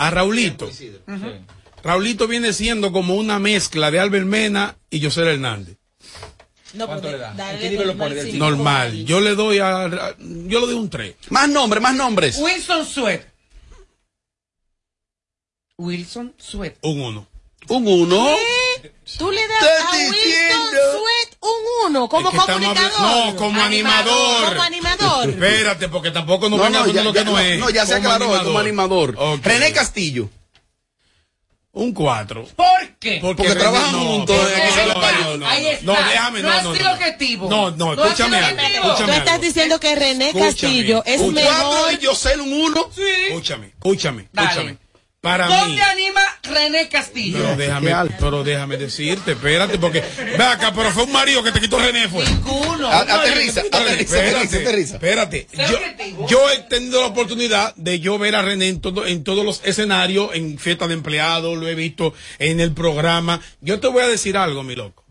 [0.00, 0.72] A Raulito.
[0.72, 0.90] Sí.
[1.84, 5.76] Raulito viene siendo como una mezcla de Albert Mena y José Hernández.
[6.72, 7.34] No, ¿Cuánto le da?
[7.34, 9.04] dale ¿En qué nivel lo normal.
[9.04, 11.16] Yo le doy a, yo le doy un 3.
[11.28, 12.38] Más nombres, más nombres.
[12.38, 13.24] Wilson Sweat.
[15.76, 16.76] Wilson Sweat.
[16.80, 17.26] Un 1.
[17.68, 18.36] Un uno.
[19.18, 20.70] Tú le das a Wilson.
[20.70, 22.92] Sweat un uno como Es que estamos comunicador.
[23.00, 24.48] hablando- no, como animador.
[24.50, 25.28] Como animador.
[25.30, 27.58] Espérate, porque tampoco nos No, venga no, ya, lo que ya- no, no, es.
[27.58, 29.14] no, ya se aclaró como animador.
[29.18, 29.40] Ok.
[29.44, 30.28] René Castillo.
[31.72, 32.46] Un 4.
[32.56, 32.66] ¿Por
[32.98, 33.18] qué?
[33.22, 35.36] Porque trabajan juntos en Porque- no, paño.
[35.36, 35.84] no, Ahí está.
[35.86, 36.94] No, déjame, no, No ha no, sido no.
[36.94, 37.48] objetivo.
[37.48, 38.96] No, no, No ha escúchame algo.
[38.96, 39.38] Tú estás algo.
[39.44, 41.42] diciendo que René Escúchame, Castillo es escúchame.
[41.44, 41.64] mejor.
[41.64, 42.90] Cuatro y Yosel un uno.
[42.92, 43.02] Sí.
[43.28, 44.78] Escúchame, escúchame, escúchame.
[45.20, 45.54] Para mí.
[45.54, 46.20] ¿Dónde anima
[46.50, 47.38] René Castillo?
[47.38, 50.02] Pero déjame, pero déjame decirte, espérate, porque
[50.36, 52.24] ve acá, pero fue un marido que te quitó René, fue.
[52.26, 52.88] Ninguno.
[52.88, 54.94] A- Aterriza, aterriza, aterriza, aterriza.
[54.96, 59.06] Espérate, Sé yo, yo he tenido la oportunidad de yo ver a René en, todo,
[59.06, 63.40] en todos los escenarios, en fiesta de empleados, lo he visto en el programa.
[63.60, 65.04] Yo te voy a decir algo, mi loco.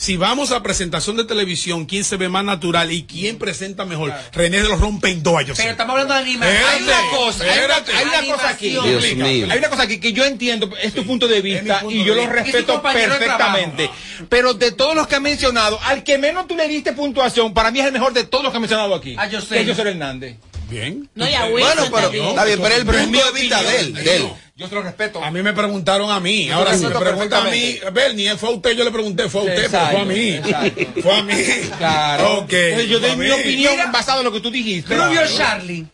[0.00, 4.14] Si vamos a presentación de televisión, ¿quién se ve más natural y quién presenta mejor?
[4.32, 5.60] René de los rompe en dos, yo sé.
[5.60, 6.56] Pero estamos hablando de animación.
[6.70, 7.92] Hay una cosa, hay una, Espérate.
[7.92, 8.68] hay una cosa aquí.
[8.70, 9.24] Dios Explica.
[9.26, 9.46] mío.
[9.50, 12.14] Hay una cosa aquí que yo entiendo, es tu punto de vista punto y yo
[12.14, 13.90] lo respeto de perfectamente.
[14.30, 17.70] Pero de todos los que ha mencionado, al que menos tú le diste puntuación, para
[17.70, 19.16] mí es el mejor de todos los que ha mencionado aquí.
[19.18, 19.56] Ah, yo sé.
[19.56, 20.38] Que es José Hernández.
[20.70, 21.10] Bien.
[21.14, 23.40] No, y a Wilson Bueno, pero está bien, pero el Pero es punto mi de
[23.40, 24.30] vista de él, de él.
[24.60, 25.24] Yo se lo respeto.
[25.24, 26.50] A mí me preguntaron a mí.
[26.50, 27.78] Ahora, si me respeto pregunta a mí.
[27.94, 30.28] Bernie, fue a usted, yo le pregunté, fue a usted, pero fue a mí.
[30.34, 31.00] Exacto.
[31.02, 31.34] Fue a mí.
[31.78, 32.38] Claro.
[32.40, 32.52] Ok.
[32.52, 33.90] Entonces, yo doy mi opinión Mira.
[33.90, 34.94] basada en lo que tú dijiste.
[34.94, 35.86] Rubio Charlie.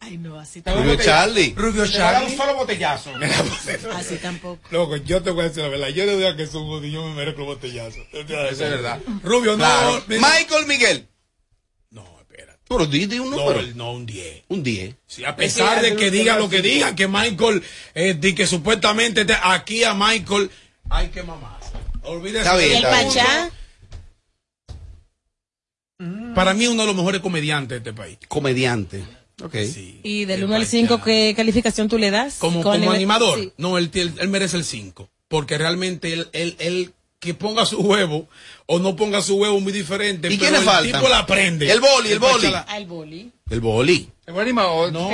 [0.00, 1.02] Ay, no, así Rubio tampoco.
[1.02, 1.54] Charlie.
[1.56, 2.36] Rubio Te va a dar un Charlie.
[2.36, 3.10] solo botellazo.
[3.96, 4.60] Así tampoco.
[4.70, 5.88] Loco, yo te voy a decir la verdad.
[5.88, 8.00] Yo le doy a que es un yo me merezco el botellazo.
[8.12, 8.98] Eso es verdad.
[9.22, 9.56] Rubio, no.
[9.64, 10.02] Claro.
[10.06, 11.06] Michael Miguel.
[12.70, 13.62] Pero dite un No, número.
[13.74, 14.44] no, un 10.
[14.46, 14.94] Un 10.
[15.04, 17.64] Sí, a pesar de que digan lo que digan, que Michael,
[17.96, 20.48] eh, di que supuestamente te- aquí a Michael
[20.88, 21.58] hay que mamar.
[22.04, 22.38] Olvídese.
[22.44, 22.82] Está bien, ¿Y el.
[22.82, 23.50] Pachá?
[26.36, 28.18] Para mí, uno de los mejores comediantes de este país.
[28.28, 29.02] Comediante.
[29.42, 29.54] Ok.
[29.72, 29.98] Sí.
[30.04, 30.70] ¿Y del El 1 al Pachá.
[30.70, 32.36] 5 qué calificación tú le das?
[32.36, 33.38] Como, como el- animador.
[33.38, 33.52] Sí.
[33.58, 35.10] No, él, él, él merece el 5.
[35.26, 38.28] Porque realmente él, él, él que ponga su huevo
[38.66, 40.28] o no ponga su huevo muy diferente.
[40.28, 40.92] ¿Y pero quiénes el faltan?
[41.00, 41.70] tipo la aprende.
[41.70, 42.18] El boli, el
[42.66, 43.30] Ah, el boli.
[43.50, 44.08] El boli.
[44.26, 44.90] El animador.
[44.90, 45.10] No,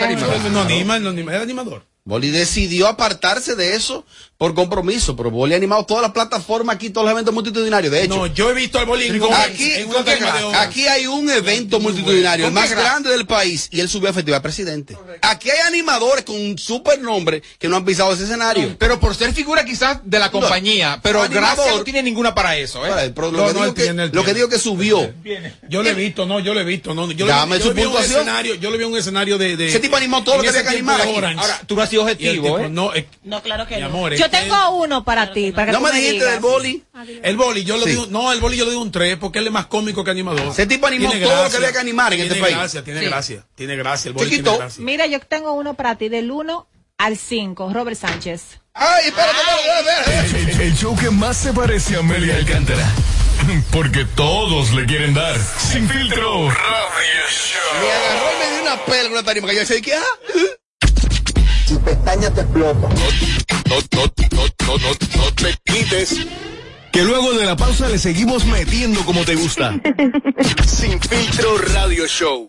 [1.43, 1.85] animador.
[2.07, 4.07] Boli decidió apartarse de eso
[4.39, 7.91] por compromiso, pero Boli ha animado todas las plataformas aquí, todos los eventos multitudinarios.
[7.91, 9.73] De hecho, No, yo he visto al boli aquí,
[10.55, 14.41] aquí hay un evento multitudinario, el más grande del país, y él subió a festival
[14.41, 14.97] presidente.
[15.23, 18.77] Aquí hay animadores con un super nombre que no han pisado ese escenario.
[18.79, 21.57] Pero por ser figura quizás de la compañía, pero animador.
[21.57, 22.91] gracias no tiene ninguna para eso, ¿eh?
[22.91, 25.13] Para él, lo, que digo que, tiene, lo que digo que subió.
[25.69, 27.75] Yo lo he visto, no, yo lo he visto, no, yo, Dame le, su yo
[27.75, 28.21] un puntuación.
[28.21, 30.63] escenario, yo le vi un escenario de, de Ese tipo animó todo lo que había
[30.63, 31.01] que animar.
[31.37, 32.69] Ahora, tú no objetivo, tipo, ¿eh?
[32.69, 32.91] no,
[33.25, 33.87] No, claro que mi no.
[33.89, 36.31] amor, Yo tengo uno para ti, para que No me dijiste digas.
[36.33, 36.83] del Boli.
[37.23, 37.91] el boli, yo le Sí.
[37.91, 40.11] digo, no, el boli yo le digo un 3 porque él es más cómico que
[40.11, 40.49] animador.
[40.49, 42.57] Ese tipo animó Tiene todo lo que había que animar en tiene este país.
[42.57, 43.07] Gracia, tiene Sí.
[43.07, 44.51] gracia, tiene gracia, el boli Chiquito.
[44.51, 44.85] tiene gracia.
[44.85, 46.67] Mira, yo tengo uno para ti, del 1
[46.99, 48.61] al 5, Robert Sánchez.
[48.75, 50.53] Ay, espérate, espérate, espérate.
[50.53, 52.87] El, el show que más se parece a Amelia Alcántara.
[53.71, 55.37] Porque todos le quieren dar.
[55.39, 56.49] Sin filtro.
[56.49, 57.81] Radio Show.
[57.83, 59.93] Me agarró y me dio una con una tarima que yo decía, ¿qué?
[61.67, 61.69] Ah?
[61.69, 62.89] Tu pestaña te explota.
[62.89, 62.97] No,
[63.71, 64.07] no, no,
[64.67, 66.27] no, no, no te quites.
[66.93, 69.75] Que luego de la pausa le seguimos metiendo como te gusta.
[70.67, 72.49] Sin filtro radio show.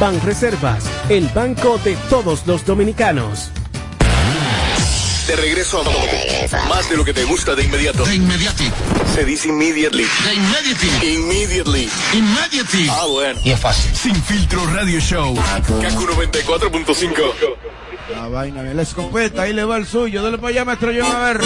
[0.00, 3.50] Banreservas, el banco de todos los dominicanos.
[5.26, 8.04] De regreso a más de lo que te gusta de inmediato.
[8.04, 8.70] De inmediati.
[9.14, 10.04] Se dice immediately.
[10.04, 11.06] De inmediati.
[11.06, 11.90] Immediately.
[12.12, 12.88] Immediati.
[12.90, 13.40] Ah, bueno.
[13.42, 13.96] Y es fácil.
[13.96, 15.34] Sin filtro radio show.
[15.34, 17.12] Kaku 94.5.
[18.12, 20.22] La vaina de la escopeta, ahí le va el suyo.
[20.22, 21.40] Dale para allá, maestro John, a ver.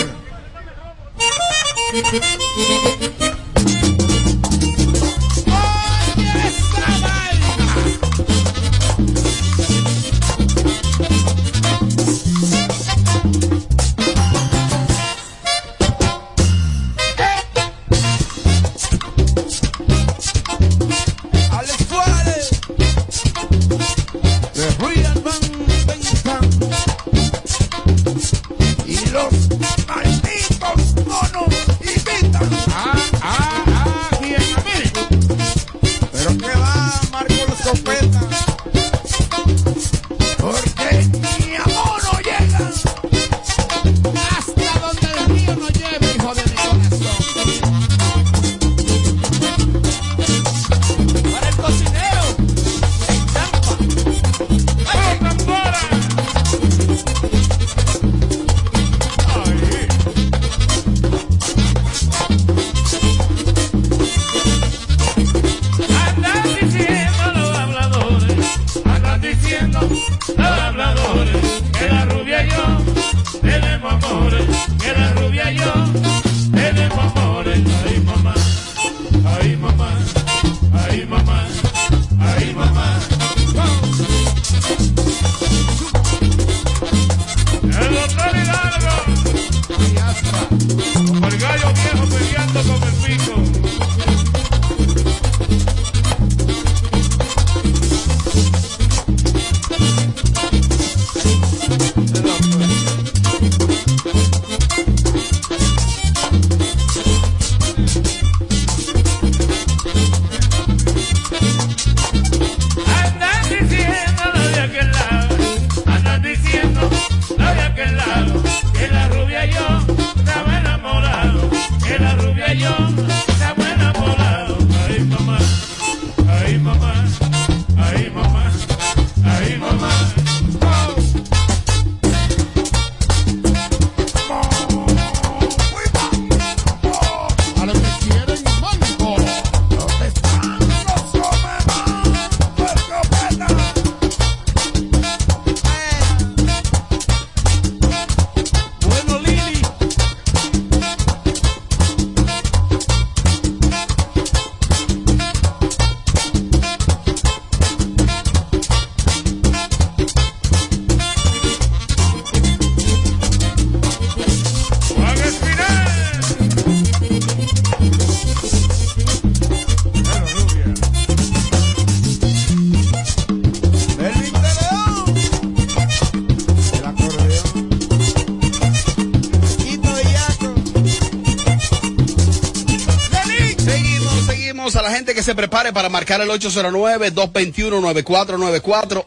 [185.79, 189.07] Para marcar el 809-221-9494.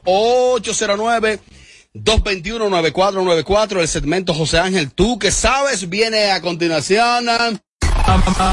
[1.93, 3.81] 809-221-9494.
[3.81, 7.27] El segmento José Ángel, tú que sabes, viene a continuación.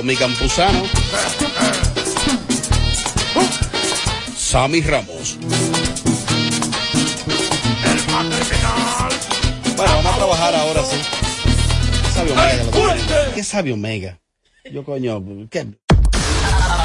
[0.00, 0.82] Gózalo, o mi campusano.
[4.36, 5.38] Sammy Ramos.
[9.76, 10.96] Bueno, vamos a trabajar ahora sí.
[12.02, 13.34] ¿Qué sabe Omega?
[13.34, 14.18] ¿Qué sabe Omega?
[14.72, 15.66] Yo coño, ¿qué?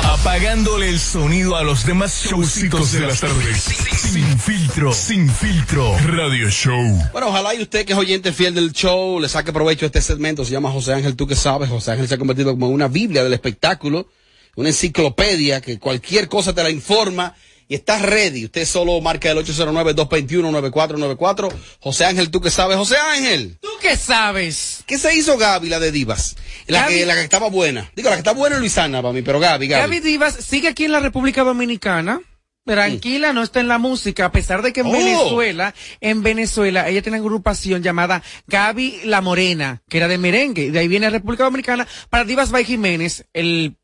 [0.03, 3.74] Apagándole el sonido a los demás showcitos de las tardes.
[4.11, 5.97] Sin filtro, sin filtro.
[6.05, 7.09] Radio Show.
[7.11, 10.01] Bueno, ojalá y usted que es oyente fiel del show le saque provecho a este
[10.01, 10.45] segmento.
[10.45, 11.69] Se llama José Ángel, tú que sabes.
[11.69, 14.07] José Ángel se ha convertido como una Biblia del espectáculo,
[14.55, 17.35] una enciclopedia que cualquier cosa te la informa
[17.67, 18.45] y estás ready.
[18.45, 21.51] Usted solo marca el 809-221-9494.
[21.79, 22.77] José Ángel, tú que sabes.
[22.77, 23.57] José Ángel.
[23.59, 24.83] ¿Tú qué sabes?
[24.85, 26.35] ¿Qué se hizo Gaby, la de Divas?
[26.67, 27.89] La, que, la que estaba buena.
[27.95, 29.81] Digo, la que está buena es Luisana para mí, pero Gaby, Gaby.
[29.81, 32.21] Gaby Divas sigue aquí en la República Dominicana.
[32.65, 34.91] Tranquila, no está en la música, a pesar de que en Oh.
[34.91, 40.71] Venezuela, en Venezuela, ella tiene una agrupación llamada Gaby La Morena, que era de merengue,
[40.71, 43.75] de ahí viene República Dominicana, para Divas by Jiménez, el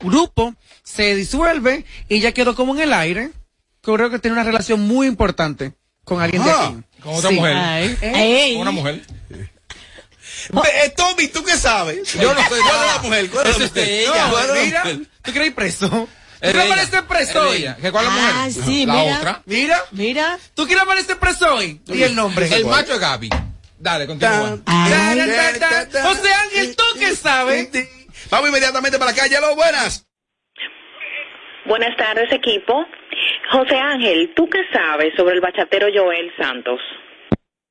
[0.00, 3.30] grupo se disuelve y ya quedó como en el aire.
[3.82, 5.74] Creo que tiene una relación muy importante
[6.04, 6.76] con alguien Ah, de aquí.
[7.02, 7.36] Con otra Sí.
[7.36, 7.56] mujer.
[8.14, 8.52] Ay.
[8.54, 9.02] Con una mujer.
[10.50, 12.12] Ve, eh, Tommy, ¿tú qué sabes?
[12.14, 12.66] Yo no sé ¿Cuál es
[12.96, 13.30] la mujer?
[13.30, 13.88] ¿Cuál es la mujer?
[13.88, 14.24] ella.
[14.26, 15.08] No, ¿cuál es la Mira?
[15.22, 16.08] ¿tú quieres ir preso?
[16.44, 17.66] ¿Tú Es quieres amanecer preso hoy?
[17.80, 18.34] ¿Que cuál es la mujer?
[18.34, 19.16] Ah, sí, la mira.
[19.18, 19.42] otra.
[19.46, 20.38] Mira, Mira.
[20.54, 21.80] ¿tú quieres amanecer preso hoy?
[21.86, 22.46] Y el nombre.
[22.54, 23.30] El macho es Gaby.
[23.78, 24.58] Dale, continúa.
[24.62, 26.02] Ta.
[26.02, 27.70] José Ángel, ¿tú qué sabes?
[28.30, 29.36] Vamos inmediatamente para calle.
[29.38, 30.06] Aló, buenas.
[31.66, 32.84] Buenas tardes, equipo.
[33.50, 36.78] José Ángel, ¿tú qué sabes sobre el bachatero Joel Santos?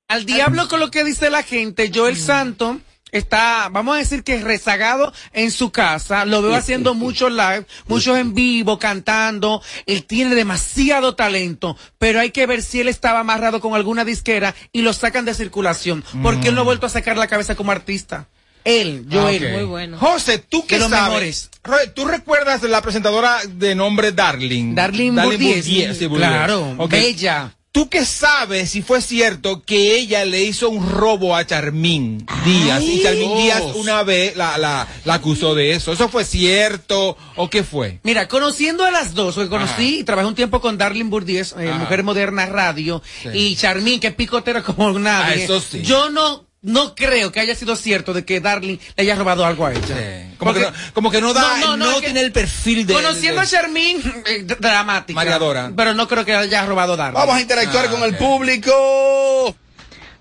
[0.08, 2.80] Al diablo con lo que dice la gente, Joel Santo
[3.14, 8.18] está, vamos a decir que rezagado en su casa, lo veo haciendo muchos live, muchos
[8.18, 13.61] en vivo, cantando, él tiene demasiado talento, pero hay que ver si él estaba amarrado
[13.61, 17.16] con alguna disquera y lo sacan de circulación, porque él no ha vuelto a sacar
[17.18, 18.28] la cabeza como artista.
[18.66, 19.43] Él, Joel.
[19.43, 19.53] Ah, ok.
[19.55, 19.97] Muy bueno.
[19.97, 20.91] José, ¿tú qué sabes?
[20.91, 21.49] mejores.
[21.64, 24.74] Roy, ¿Tú recuerdas de la presentadora de nombre Darling?
[24.74, 25.61] Bourdieu.
[25.61, 26.30] sí, Bourdieu.
[26.30, 27.53] Claro, bella.
[27.74, 32.84] ¿Tú qué sabes si fue cierto que ella le hizo un robo a Charmín Díaz?
[32.84, 35.92] Y Charmín Díaz una vez la, la, la acusó de eso.
[35.92, 38.00] ¿Eso fue cierto o qué fue?
[38.04, 41.74] Mira, conociendo a las dos, porque conocí y trabajé un tiempo con Darlene Bourdieu, eh.
[41.80, 43.30] Mujer Moderna Radio, Sí.
[43.34, 45.42] y Charmín, que picotera como nadie.
[45.42, 45.82] Ah, eso sí.
[45.82, 49.66] Yo no, no creo que haya sido cierto de que Darlene le haya robado algo
[49.66, 50.32] a ella.
[50.38, 52.93] Como, que no, como que no da, no, tiene el perfil de...
[52.93, 55.14] Conociendo de- a Charmín, eh, dramática.
[55.16, 55.72] Mareadora.
[55.76, 57.20] Pero no creo que haya robado Darlene.
[57.20, 59.55] Vamos a interactuar con el público.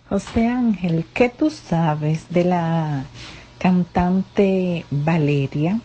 [0.09, 3.05] José Ángel, ¿qué tú sabes de la
[3.59, 5.81] cantante Valeria?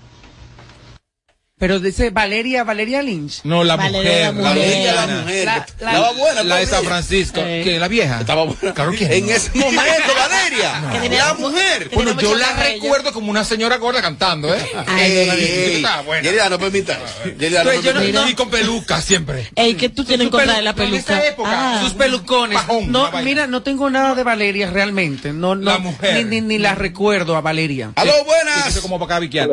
[1.59, 3.39] Pero dice Valeria, Valeria Lynch.
[3.43, 4.35] No, la Valeria, mujer.
[4.35, 4.49] la.
[4.49, 5.45] Valeria, La- la mujer.
[5.45, 6.43] la- la- Estaba buena.
[6.43, 6.83] La de San.
[6.85, 7.39] Francisco.
[7.43, 7.61] Eh.
[7.63, 7.79] ¿Qué?
[7.79, 8.19] ¿La vieja?
[8.19, 8.75] Estaba buena.
[8.75, 9.31] Claro que En no.
[9.31, 9.81] ese momento,
[10.15, 10.79] Valeria.
[10.81, 11.01] No.
[11.01, 11.89] Que La mujer.
[11.95, 14.59] Bueno, yo la recuerdo como una señora gorda cantando, ¿eh?
[14.99, 16.21] Ey, Sí, ey, estaba buena.
[16.23, 16.99] Yerida, no permita.
[17.39, 18.29] Yerida, no Pues yo no- permita.
[18.29, 19.49] Y con peluca siempre.
[19.55, 21.13] Ey, ¿qué tú tienes en contra de la pelu- peluca?
[21.13, 21.81] en esa época, Ah.
[21.81, 22.55] sus pelucones.
[22.55, 25.33] Pajón, no, mira, no tengo nada de Valeria realmente.
[25.33, 26.23] No, no, La mujer.
[26.23, 27.93] Ni, ni, ni la recuerdo a Valeria.
[27.95, 28.77] Aló, buenas.
[28.79, 29.49] como para cabiquear.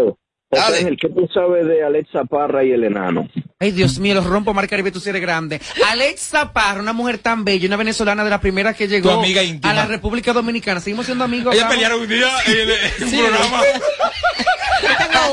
[0.54, 0.78] Dale.
[0.78, 3.28] Ángel, ¿qué tú sabes de Alexa Parra y el enano?
[3.60, 5.60] Ay, Dios mío, los rompo, Mar Caribe, tú sí eres grande.
[5.90, 9.42] Alexa Parra, una mujer tan bella, una venezolana de la primera que llegó Tu amiga
[9.42, 9.70] íntima.
[9.72, 10.80] a la República Dominicana.
[10.80, 11.54] Seguimos siendo amigos.
[11.54, 13.16] Ella pelearon un día en el, en un Sí.
[13.18, 13.60] programa.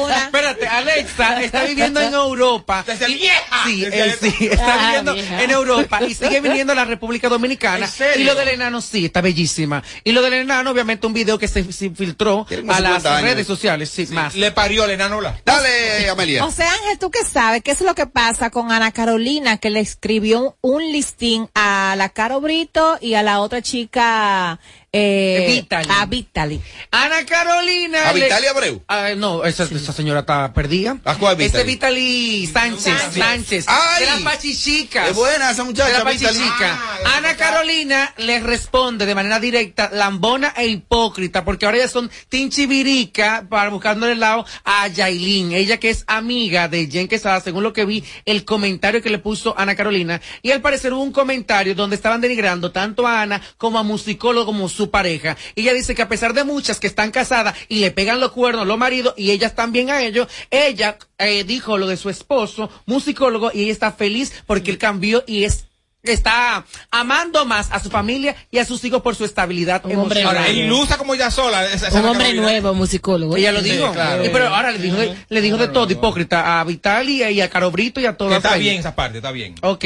[0.10, 2.84] Espérate, Alexa está viviendo en Europa.
[3.08, 3.64] Y- "Vieja".
[3.66, 4.18] Sí, él eso.
[4.22, 5.44] sí, está Ah, viviendo vieja.
[5.44, 7.86] en Europa y sigue viniendo a la República Dominicana.
[7.86, 8.22] ¿En serio?
[8.22, 9.84] Y lo del enano sí, está bellísima.
[10.04, 13.30] Y lo del enano, obviamente, un video que se, se filtró a las 50 años.
[13.30, 14.36] redes sociales, sí, más.
[14.36, 15.40] Le parió el enano la.
[15.46, 16.44] Dale, Amelia.
[16.44, 17.62] José Ángel, ¿tú qué sabes?
[17.64, 22.10] ¿Qué es lo que pasa con Ana Carolina que le escribió un listín a la
[22.10, 24.60] Caro Brito y a la otra chica
[24.94, 25.88] eh, Vitaly.
[25.90, 26.62] a Vitaly?
[26.92, 28.10] Ana Carolina.
[28.10, 28.84] ¿A Vitalia Abreu?
[28.88, 30.98] Ah, no, esa, esa señora está perdida.
[31.06, 32.42] ¿A cuál Este Vitaly?
[32.42, 33.66] Vitaly Sánchez, Sánchez.
[33.68, 34.02] Ay.
[34.02, 35.10] de las pachichicas.
[35.10, 36.80] Es buena esa muchacha, De la pachichica.
[37.06, 42.12] Ah, Ana Carolina le responde de manera directa, lambona e hipócrita, porque ahora ya son
[42.30, 47.64] tinchivirica para buscándole el lado a Yailin, ella que es amiga de Jen Quesada, según
[47.64, 50.22] lo que vi, el comentario que le puso Ana Carolina.
[50.42, 54.48] Y al parecer hubo un comentario donde estaban denigrando tanto a Ana como a musicólogo
[54.48, 55.38] como su pareja.
[55.56, 58.32] Y ella dice que a pesar de muchas que están casadas y le pegan los
[58.32, 62.70] cuernos los maridos y ellas también a ellos, ella eh, dijo lo de su esposo,
[62.86, 65.66] musicólogo, y ella está feliz porque él cambió y es
[66.04, 70.22] está amando más a su familia y a sus hijos por su estabilidad Un hombre
[70.22, 70.38] emocional.
[70.38, 71.64] Ahora, él luce como ella sola.
[71.72, 73.38] esa- esa Un hombre nuevo, musicólogo.
[73.38, 73.92] Ella lo Sí, dijo.
[73.94, 74.24] claro.
[74.24, 74.98] Eh, pero ahora le dijo,
[75.30, 78.38] le dijo de todo, hipócrita, a Vitaly y a Carobrito y a Que todas.
[78.44, 79.54] está bien esa parte, está bien.
[79.62, 79.86] Ok.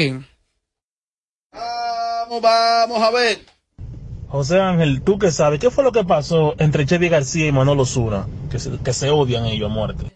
[1.52, 3.38] Vamos, vamos a ver.
[4.36, 5.58] José Ángel, ¿tú qué sabes?
[5.58, 8.26] ¿Qué fue lo que pasó entre Chevy García y Manolo Zuna?
[8.50, 10.12] Que se, que se odian ellos a muerte.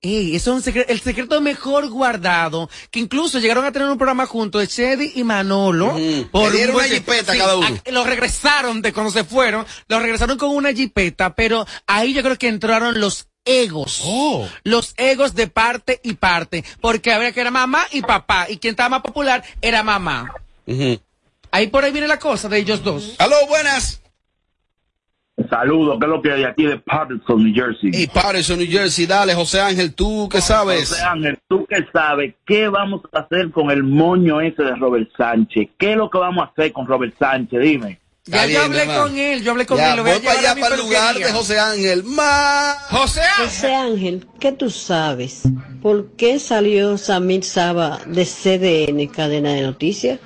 [0.00, 3.98] Ey, eso es un secreto, el secreto mejor guardado, que incluso llegaron a tener un
[3.98, 5.96] programa juntos de Chedi y Manolo.
[5.96, 7.66] Le dieron un una jipeta cada uno.
[7.66, 12.22] a- Lo regresaron de cuando se fueron, lo regresaron con una jipeta, pero ahí yo
[12.22, 14.00] creo que entraron los egos.
[14.04, 14.46] Oh.
[14.64, 18.72] Los egos de parte y parte, porque había que era mamá y papá, y quien
[18.72, 20.32] estaba más popular era mamá.
[21.50, 23.16] Ahí por ahí viene la cosa de ellos dos.
[23.18, 24.02] Aló, buenas.
[25.50, 27.90] Saludos, que es lo que hay aquí de Patterson, New Jersey.
[27.92, 30.88] Y Patterson, New Jersey, dale, José Ángel, ¿tú qué sabes?
[30.88, 35.10] José Ángel, tú qué sabes, ¿qué vamos a hacer con el moño ese de Robert
[35.16, 35.68] Sánchez?
[35.78, 37.60] ¿Qué es lo que vamos a hacer con Robert Sánchez?
[37.60, 38.00] Dime.
[38.28, 40.36] Ya yo hablé con él, yo hablé con Ya, él, lo voy a voy para
[40.36, 42.02] a allá, mi para el lugar de José Ángel.
[42.02, 42.76] Más.
[42.90, 45.42] José José Ángel, ¿qué tú sabes?
[45.80, 50.18] ¿Por qué salió Samir Saba de CDN, cadena de noticias?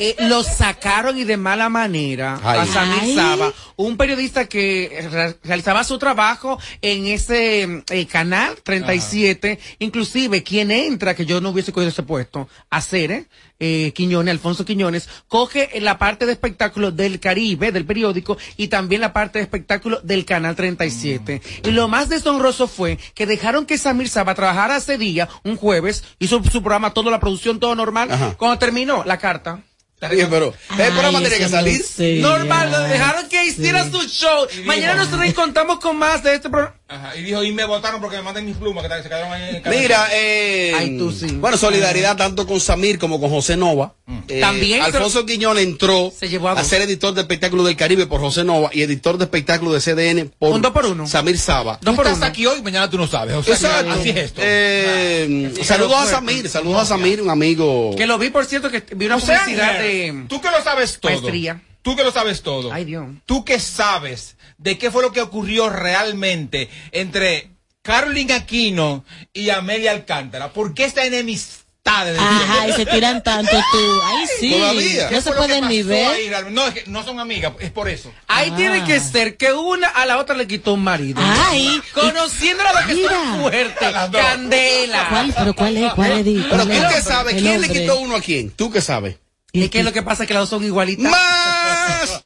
[0.00, 2.60] Eh, lo sacaron y de mala manera Ay.
[2.60, 3.16] a Samir.
[3.16, 10.70] Saba, un periodista que re- realizaba su trabajo en ese eh, canal 37, inclusive quien
[10.70, 13.26] entra, que yo no hubiese cogido ese puesto, a Cere,
[13.58, 19.00] eh, Quiñones, Alfonso Quiñones, coge la parte de espectáculo del Caribe, del periódico, y también
[19.00, 21.42] la parte de espectáculo del canal 37.
[21.64, 26.04] Y lo más deshonroso fue que dejaron que Samir Saba trabajara ese día, un jueves,
[26.20, 28.08] hizo su programa, toda la producción, todo normal.
[28.38, 29.60] Cuando terminó, la carta.
[30.00, 31.84] Bien, pero el programa tiene que salir.
[32.20, 34.46] Normal, lo dejaron que hiciera su show.
[34.64, 36.77] Mañana nos reencontramos con más de este programa.
[36.90, 39.56] Ajá, y dijo, y me votaron porque me manden mis plumas que se quedaron ahí
[39.56, 39.78] en el.
[39.78, 41.26] Mira, eh, Ay, tú sí.
[41.32, 43.94] bueno, solidaridad tanto con Samir como con José Nova.
[44.26, 46.66] Eh, También, Alfonso Quiñón entró Se llevó a a, dos.
[46.66, 50.30] ser editor de espectáculo del Caribe por José Nova y editor de espectáculo de CDN
[50.38, 51.06] por, Un dos por uno.
[51.06, 51.78] Samir Saba.
[51.78, 53.34] Tú estás aquí hoy, mañana tú no sabes.
[53.36, 53.90] O sea, Exacto.
[53.92, 54.40] así es esto.
[54.42, 56.06] Eh, saludos a.
[56.06, 57.94] Samir, saludos a Samir, un amigo.
[57.96, 59.82] Que lo vi, por cierto, que vi una publicidad Ángel,
[60.22, 61.12] de Tú que lo sabes todo.
[61.12, 61.62] maestría.
[61.82, 62.72] Tú que lo sabes todo.
[62.72, 63.06] Ay, Dios.
[63.24, 67.50] Tú que sabes de qué fue lo que ocurrió realmente entre
[67.82, 70.52] Carolina Aquino y Amelia Alcántara.
[70.52, 71.64] ¿Por qué esta enemistad?
[71.88, 74.00] de Ajá, y se tiran tanto tú.
[74.04, 74.50] Ay, sí.
[74.52, 75.04] Todavía.
[75.04, 76.50] No ¿Qué se pueden ni ver.
[76.52, 78.12] No, es que no son amigas, es por eso.
[78.26, 78.56] Ahí Ah.
[78.56, 81.18] tiene que ser que una a la otra le quitó un marido.
[81.24, 81.80] Ay.
[81.94, 83.08] Conociéndola lo que Mira.
[83.08, 83.92] son fuertes.
[84.12, 85.06] Candela.
[85.08, 85.34] ¿Cuál?
[85.38, 85.94] ¿Pero cuál es?
[85.94, 86.24] ¿Cuál es?
[86.26, 86.94] Di, Pero cuál tú es?
[86.96, 88.50] que sabes, El ¿quién le quitó uno a quién?
[88.50, 89.16] ¿Tú que sabes?
[89.54, 91.10] Es que lo que pasa es que las dos son igualitas.
[91.10, 92.22] ¡Más!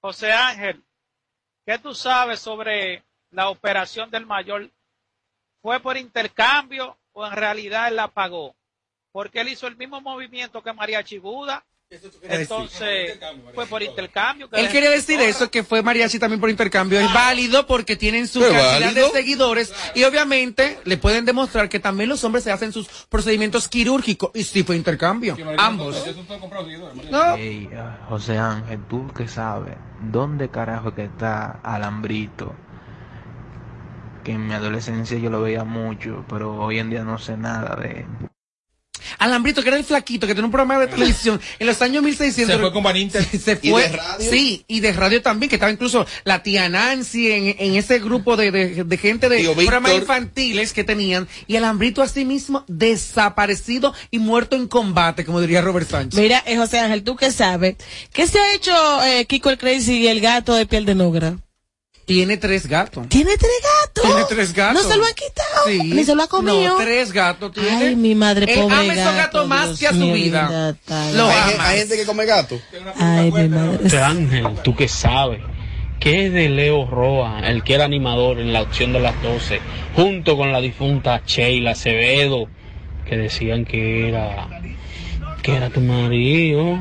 [0.00, 0.84] José Ángel,
[1.70, 4.68] ¿qué tú sabes sobre la operación del mayor?
[5.62, 8.56] ¿Fue por intercambio o en realidad él la pagó?
[9.12, 11.64] Porque él hizo el mismo movimiento que María Chibuda.
[12.22, 13.18] Entonces,
[13.52, 14.48] fue por intercambio.
[14.48, 17.00] que Él quería decir eso, que fue mariachi también por intercambio.
[17.00, 19.06] Es válido porque tienen su ¿Es cantidad válido?
[19.06, 23.66] de seguidores y obviamente le pueden demostrar que también los hombres se hacen sus procedimientos
[23.66, 25.36] quirúrgicos y sí fue intercambio.
[25.58, 25.96] Ambos.
[27.10, 27.18] No.
[27.18, 32.54] Ah, José Ángel, tú que sabes, ¿dónde carajo que está Alambrito?
[34.22, 37.74] Que en mi adolescencia yo lo veía mucho, pero hoy en día no sé nada
[37.74, 38.29] de él.
[39.18, 42.54] Alambrito, que era el flaquito, que tenía un programa de televisión en los años 1600.
[42.56, 43.24] Se fue con Vaninter.
[43.24, 43.82] Se ¿Y fue.
[43.88, 44.30] de radio?
[44.30, 48.36] Sí, y de radio también, que estaba incluso la tía Nancy en, en ese grupo
[48.36, 50.02] de, de, de gente de Tío programas Víctor.
[50.02, 51.28] infantiles que tenían.
[51.46, 56.18] Y Alambrito asimismo desaparecido y muerto en combate, como diría Robert Sánchez.
[56.20, 57.76] Mira, eh, José Ángel, tú que sabes.
[58.12, 58.72] ¿Qué se ha hecho
[59.04, 61.36] eh, Kiko el Crazy y el gato de piel de negra?
[62.06, 63.08] Tiene tres gatos.
[63.08, 64.04] ¿Tiene tres gatos?
[64.04, 64.82] Tiene tres gatos.
[64.82, 65.66] ¿No se lo han quitado?
[65.66, 65.78] Sí.
[65.94, 66.70] ¿Ni se lo ha comido?
[66.70, 67.70] No, tres gatos tiene.
[67.70, 70.14] Ay, mi madre, Él pobre ama esos gato, gatos más Dios que a su mío,
[70.14, 70.76] vida.
[71.14, 71.68] Lo hay, ama.
[71.68, 72.60] hay gente que come gato.
[72.96, 73.78] Ay, mi madre.
[73.84, 75.40] José Ángel, tú que sabes,
[76.00, 79.60] ¿qué es de Leo Roa, el que era animador en la opción de las 12,
[79.94, 82.48] junto con la difunta Sheila Acevedo,
[83.08, 84.48] que decían que era,
[85.42, 86.76] que era tu marido?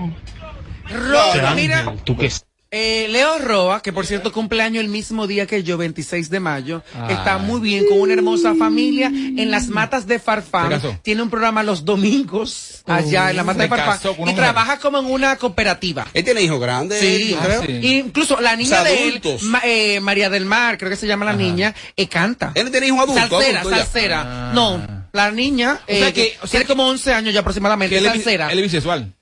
[0.89, 2.32] Roa, mira, Ángel, tú que
[2.72, 6.84] Eh, Leo Roa, que por cierto cumpleaños el mismo día que yo, 26 de mayo,
[6.93, 7.15] Ay.
[7.15, 10.80] está muy bien con una hermosa familia en las matas de ¿Se Farfán.
[11.01, 14.36] Tiene un programa los domingos allá en la mata de Farfán y mujer.
[14.36, 16.05] trabaja como en una cooperativa.
[16.13, 16.99] Él tiene hijos grandes.
[16.99, 17.63] Sí, creo.
[17.67, 19.22] Y incluso la niña O sea, de él.
[19.41, 22.51] Ma- eh, María del Mar, creo que se llama la niña, eh, canta.
[22.53, 23.30] Él tiene hijos adultos.
[23.30, 23.86] Salsera, adultos ya.
[23.86, 24.51] salsera.
[24.53, 27.97] No, la niña O sea eh, que- o sea tiene como 11 años ya aproximadamente,
[27.97, 28.51] Que salsera.
[28.51, 29.15] él es bisexual.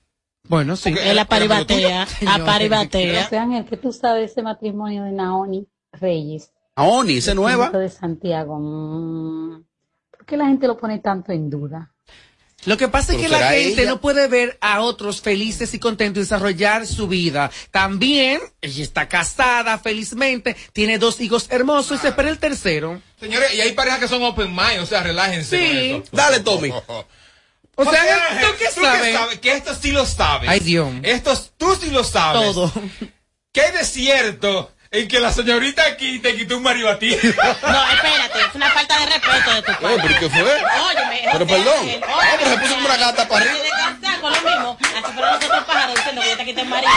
[0.44, 0.94] Bueno, sí.
[1.02, 3.24] Él aparibatea, aparibatea.
[3.24, 6.52] José Ángel, que tú sabes ese matrimonio de Naoni Reyes.
[6.76, 7.70] Naoni, esa es nueva.
[7.70, 8.58] De Santiago.
[8.58, 9.64] Mm,
[10.10, 11.92] ¿Por qué la gente lo pone tanto en duda?
[12.64, 13.92] Lo que pasa es que la gente ella.
[13.92, 17.50] no puede ver a otros felices y contentos y desarrollar su vida.
[17.70, 23.00] También, ella está casada felizmente, tiene dos hijos hermosos y se espera el tercero.
[23.20, 25.56] Señores, y hay parejas que son open mind, o sea, relájense.
[25.56, 25.90] Sí.
[25.92, 26.10] con eso.
[26.12, 26.72] Dale, Tommy.
[27.80, 28.70] O sea, José ¿tú Ángel, qué
[29.14, 29.38] sabes?
[29.38, 30.48] Que esto sí lo sabes.
[30.50, 30.88] Ay, Dios.
[31.04, 32.42] Estos tú sí lo sabes.
[32.54, 32.72] Todo.
[33.52, 37.10] ¿Qué hay de cierto en que la señorita aquí te quitó un marido a ti?
[37.16, 39.86] No, espérate, es una falta de respeto de tu parte.
[39.94, 40.42] Eh, ¿pero qué fue?
[40.42, 41.78] Óyeme, Pero José perdón.
[41.80, 43.56] Ángel, Ah, pero se puso como una gata para arriba.
[43.58, 44.78] Te descansas con lo mismo.
[44.80, 46.92] Así fueron los otros pájaros diciendo que yo te quité el marido.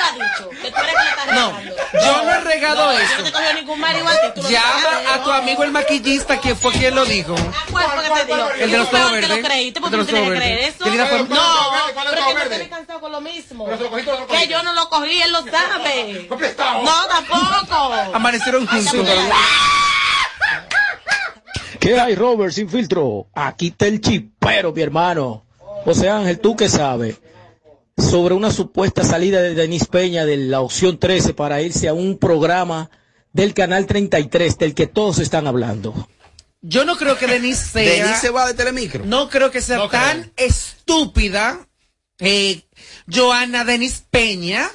[0.00, 1.76] Y que tú lo has dicho, que tú eres que le estás No, regando.
[2.04, 3.10] yo no he regado No, eso.
[3.12, 4.26] Yo no te cogió ningún marido a ti.
[4.34, 7.34] Tú lo Llama a tu amigo el maquillista, que fue quien lo dijo.
[7.70, 8.50] ¿Cuál fue que te dijo?
[8.58, 9.44] El de los ¿Tú te lo verdes.
[9.44, 9.78] creíste?
[9.78, 10.74] El ¿Por de los tú tienes ojos que creer verdes.
[10.74, 10.84] eso?
[10.84, 13.66] No, no, pero que no te cansado con lo mismo.
[14.28, 16.28] Que yo no lo cogí, él lo sabe.
[16.60, 17.92] No, tampoco.
[18.14, 18.94] Amanecieron juntos.
[21.78, 23.26] ¿Qué hay, Robert, sin filtro?
[23.34, 25.44] Aquí está el chipero, mi hermano.
[25.84, 27.18] José Ángel, ¿tú qué sabes?
[28.00, 32.18] Sobre una supuesta salida de Denis Peña de la opción 13 para irse a un
[32.18, 32.90] programa
[33.32, 36.08] del canal 33 del que todos están hablando.
[36.62, 38.04] Yo no creo que Denise sea.
[38.04, 39.04] Denise se va de Telemicro.
[39.06, 41.66] No creo que sea tan estúpida,
[42.18, 42.62] eh,
[43.10, 44.70] Joana Denis Peña,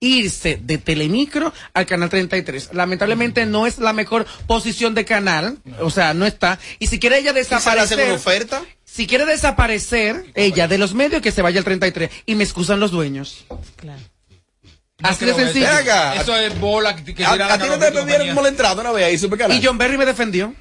[0.00, 2.70] irse de Telemicro al canal 33.
[2.72, 6.58] Lamentablemente no es la mejor posición de canal, o sea, no está.
[6.78, 8.06] Y si quiere ella le hacen desaparecer.
[8.06, 8.62] una oferta?
[8.98, 12.10] Si quiere desaparecer ella de los medios, que se vaya al 33.
[12.26, 13.44] Y me excusan los dueños.
[15.00, 15.68] Así de sencillo.
[16.20, 16.36] eso.
[16.36, 18.28] Es bola que, que A, ti no te de pidieron compañía.
[18.30, 19.54] como la entrada una vez ahí.
[19.56, 20.52] Y John Berry me defendió.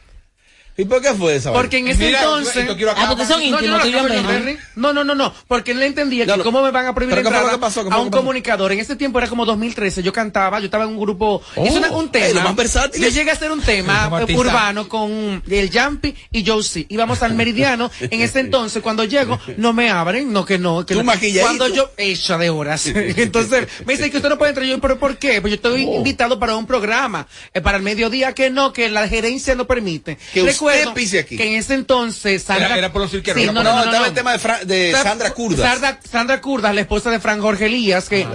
[0.78, 1.52] ¿Y por qué fue esa?
[1.52, 2.68] Porque en ese Mira, entonces.
[2.68, 4.10] yo quiero acá- Ah, porque son No, yo no íntimos.
[4.28, 4.58] Berry.
[4.76, 6.44] No, no, no, no, porque él entendía que No, no.
[6.44, 7.84] cómo me van a prohibir ¿Pero qué fue entrada lo que pasó?
[7.84, 8.72] ¿Qué fue a un comunicador.
[8.72, 11.80] En ese tiempo era como 2013, yo cantaba, yo estaba en un grupo, Oh, hice
[11.80, 12.28] una- un tema.
[12.28, 13.02] eh, lo más versátil.
[13.02, 16.86] Yo llegué a hacer un tema urbano con el Jumpy y Josie.
[16.90, 17.90] Íbamos al Meridiano.
[18.00, 20.86] En ese entonces, cuando llego, no me abren, no que no.
[20.86, 21.12] Que Tú no.
[21.42, 22.86] Cuando yo, hecha de horas.
[22.96, 24.68] Entonces, me dicen que usted no puede entrar.
[24.68, 25.42] Yo, ¿pero por qué?
[25.42, 25.96] Pues yo estoy Oh.
[25.96, 30.18] invitado para un programa, eh, para el mediodía, que no, que la gerencia no permite.
[30.34, 31.38] Que aquí.
[31.38, 33.70] que en ese entonces, Sandra, Era- era por los cirqueros, Sí, era no, por- no,
[33.72, 34.06] No, no, estaba no.
[34.10, 35.70] el tema de, Fra- de Sa- Sandra Curdas.
[35.72, 38.28] Sandra, Sandra Curdas, la esposa de Frank Jorge Elías, que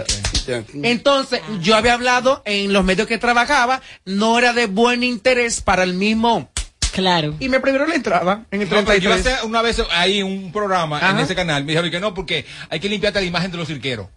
[0.83, 5.83] entonces yo había hablado en los medios que trabajaba, no era de buen interés para
[5.83, 6.51] el mismo.
[6.93, 7.35] Claro.
[7.41, 9.21] Y me prohibieron la entrada en el No, pero yo 33.
[9.39, 11.23] hice una vez ahí un programa en Ajá.
[11.23, 11.65] ese canal.
[11.65, 14.09] Me dijeron que no, porque hay que limpiarte la imagen de los cirqueros.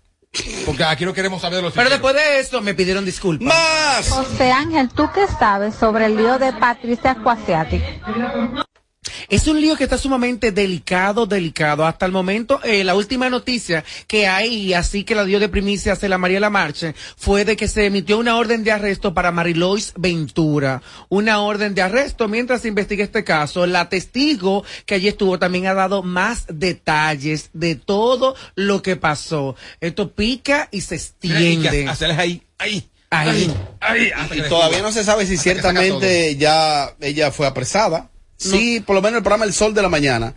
[0.65, 3.47] Porque aquí no queremos saber de los Pero después de eso me pidieron disculpas.
[3.47, 4.09] ¡Más!
[4.09, 7.81] José Ángel, ¿tú qué sabes sobre el lío de Patricia Cuasiati?
[9.29, 11.85] Es un lío que está sumamente delicado, delicado.
[11.85, 15.93] Hasta el momento, eh, la última noticia que hay, así que la dio de primicia
[15.93, 19.93] hace la María Lamarche, fue de que se emitió una orden de arresto para Marilois
[19.97, 20.81] Ventura.
[21.09, 23.65] Una orden de arresto mientras se investiga este caso.
[23.65, 29.55] La testigo que allí estuvo también ha dado más detalles de todo lo que pasó.
[29.81, 31.87] Esto pica y se extiende.
[31.87, 33.53] hacerles ahí, ahí, Ahí.
[33.79, 38.09] ahí, hasta Y todavía no se sabe si ciertamente ya ella fue apresada.
[38.37, 40.33] Sí, por lo menos el programa El Sol de la Mañana,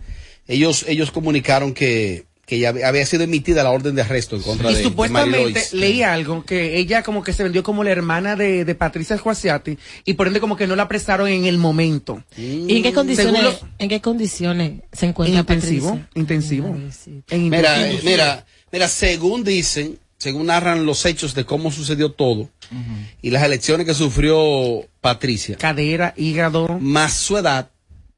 [0.47, 4.71] ellos, ellos comunicaron que, que ya había- sido emitida la orden de arresto en contra
[4.71, 8.65] Y de, supuestamente leí algo que ella como que se vendió como la hermana de,
[8.65, 12.23] de Patricia Juaciati y por ende como que no la apresaron en el momento.
[12.37, 16.09] ¿Y en qué condiciones, en qué condiciones se encuentra intensivo, Patricia?
[16.15, 16.67] intensivo.
[17.29, 17.99] En Mira, intensivo.
[17.99, 22.49] eh, mira, mira, según dicen, según narran los hechos de cómo sucedió todo
[23.21, 27.69] y las elecciones que sufrió Patricia, cadera, hígado, más su edad,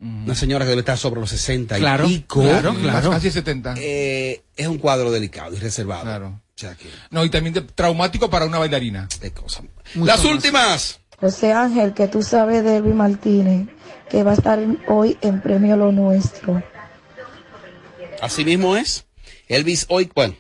[0.02, 3.12] una señora que debe estar sobre los 60 Claro, y pico, claro, claro.
[3.12, 3.76] Casi 70.
[3.78, 6.04] eh, es un cuadro delicado y reservado.
[6.04, 6.28] Claro.
[6.56, 9.08] O sea que, No, y también de- traumático para una bailarina.
[9.96, 10.26] Mucho Las más.
[10.34, 11.00] últimas.
[11.20, 13.68] José Ángel, que tú sabes de Elvis Martínez,
[14.10, 16.64] que va a estar en- hoy en Premio Lo Nuestro.
[18.22, 19.06] Así mismo es.
[19.48, 20.36] Elvis hoy, bueno.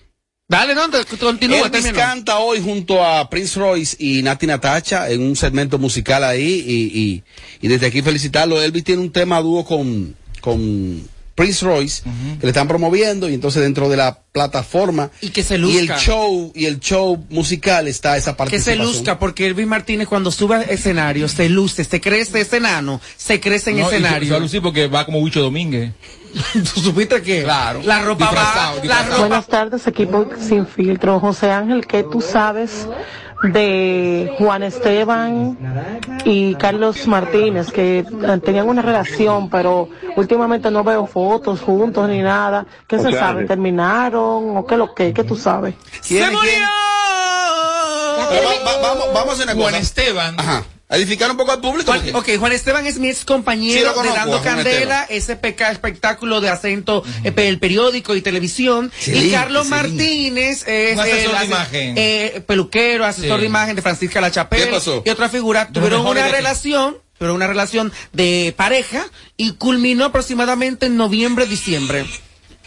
[0.51, 0.81] Dale, no,
[1.17, 6.25] continúa, Elvis canta hoy junto a Prince Royce y Nati Natacha en un segmento musical
[6.25, 7.23] ahí y, y,
[7.61, 8.61] y desde aquí felicitarlo.
[8.61, 13.61] Elvis tiene un tema dúo con, con Prince Royce que le están promoviendo y entonces
[13.63, 15.97] dentro de la plataforma Y que se y el luzca.
[15.97, 18.77] show y el show musical está esa Que participación.
[18.77, 22.99] se luzca, porque Elvis Martínez cuando sube al escenario se luce, se crece ese enano,
[23.17, 24.29] se crece en No, y se- escenario.
[24.29, 25.91] se a lucir porque va como Huicho Domínguez.
[26.73, 27.43] ¿Tú supiste que?
[27.43, 27.81] Claro.
[27.83, 29.11] La ropa va, Disfrazado, la disfrazado.
[29.11, 31.19] ropa Buenas tardes, equipo sin filtro.
[31.19, 32.87] José Ángel, ¿qué tú sabes
[33.43, 35.57] de Juan Esteban
[36.25, 42.19] y Carlos Martínez, que eh, tenían una relación, pero últimamente no veo fotos juntos ni
[42.21, 42.65] nada.
[42.87, 43.45] ¿Qué se O sabe?
[43.45, 45.13] ¿Terminaron o qué lo que?
[45.13, 45.75] ¿Qué tú sabes?
[46.07, 46.63] ¿Quién, quién?
[48.29, 49.69] Pero va- va- vamos, vamos a hacer una cosa.
[49.69, 50.35] Juan Esteban.
[50.39, 50.63] Ajá.
[50.91, 51.91] A edificar un poco al público.
[51.91, 55.37] Juan, ok, Juan Esteban es mi ex Sí, compañero lo conozco, de Dando Candela, ese
[55.37, 58.91] peca espectáculo de acento, el periódico y televisión.
[58.99, 59.69] Sí, y Carlos sí.
[59.69, 61.93] Martínez es Un asesor el de imagen.
[61.97, 63.41] eh, peluquero, asesor Sí.
[63.41, 64.65] de imagen de Francisca La Chapelle.
[64.65, 65.01] ¿Qué pasó?
[65.05, 65.69] Y otra figura.
[65.71, 69.05] Tuvieron una relación, tuvieron una relación de pareja
[69.37, 72.05] y culminó aproximadamente en noviembre, diciembre.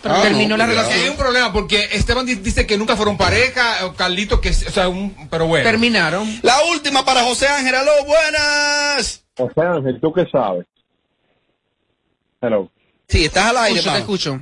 [0.07, 1.01] Ah, Terminó no, la relación.
[1.01, 4.53] Hay un problema porque Esteban di- dice que nunca fueron pareja, o Carlito que, o
[4.53, 5.65] sea, un, pero bueno.
[5.69, 6.29] Terminaron.
[6.43, 7.75] La última para José Ángel.
[7.75, 9.25] Aló, buenas.
[9.55, 10.67] Sea, Ángel, ¿tú qué sabes?
[12.41, 12.71] Hello.
[13.09, 14.41] Sí, estás al aire, Escucho, te escucho.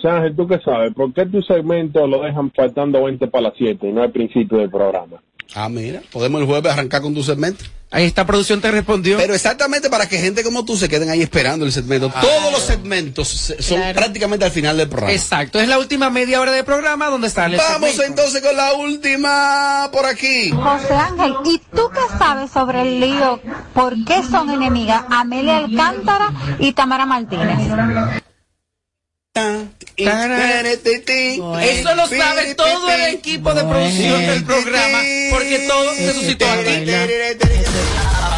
[0.00, 0.94] Sea, Ángel, ¿tú qué sabes?
[0.94, 4.58] ¿Por qué tu segmento lo dejan faltando 20 para las 7 y no al principio
[4.58, 5.22] del programa?
[5.54, 7.64] Ah, mira, podemos el jueves arrancar con tu segmento.
[7.94, 9.18] Ahí esta producción te respondió.
[9.18, 12.10] Pero exactamente para que gente como tú se queden ahí esperando el segmento.
[12.22, 13.94] Todos los segmentos se- son Claro.
[13.98, 15.12] prácticamente al final del programa.
[15.12, 18.04] Exacto, es la última media hora de programa donde sale el Vamos segmento.
[18.22, 20.50] entonces con la última por aquí.
[20.52, 23.40] José Ángel, ¿y tú qué sabes sobre el lío?
[23.74, 27.58] ¿Por qué son enemigas Amelia Alcántara y Tamara Martínez?
[31.60, 36.90] Eso lo sabe todo el equipo de producción del programa, porque todo se suscitó aquí.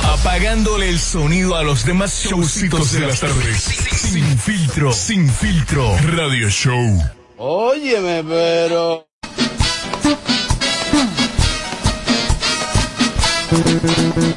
[0.03, 3.63] Apagándole el sonido a los demás showcitos de las tardes.
[3.63, 5.97] Sin filtro, sin filtro.
[6.17, 7.03] Radio Show.
[7.37, 9.07] Óyeme, pero.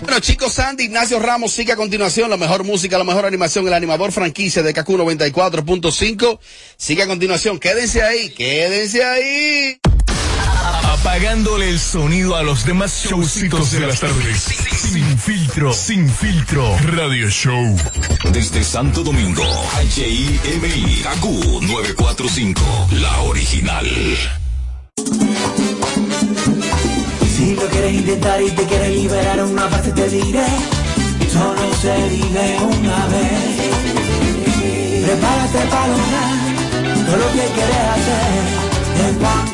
[0.02, 3.74] Bueno, chicos, Sandy Ignacio Ramos sigue a continuación la mejor música, la mejor animación, el
[3.74, 6.40] animador franquicia de KQ 94.5.
[6.78, 9.80] Sigue a continuación, quédense ahí, quédense ahí.
[10.84, 14.44] Apagándole el sonido a los demás showcitos de las tardes.
[14.92, 16.78] Sin filtro, sin filtro.
[16.80, 17.76] Radio Show.
[18.32, 19.44] Desde Santo Domingo,
[19.96, 21.26] HIMI, KQ
[21.62, 22.62] 945,
[22.92, 23.88] la original.
[27.88, 30.46] Quieres intentar y te quieres liberar una parte te diré,
[31.32, 33.72] solo se vive una vez.
[35.06, 36.36] Prepárate para lograr
[37.06, 38.44] todo lo que quieres hacer.
[39.08, 39.48] En one,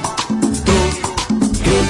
[0.66, 0.86] two,
[1.62, 1.86] three,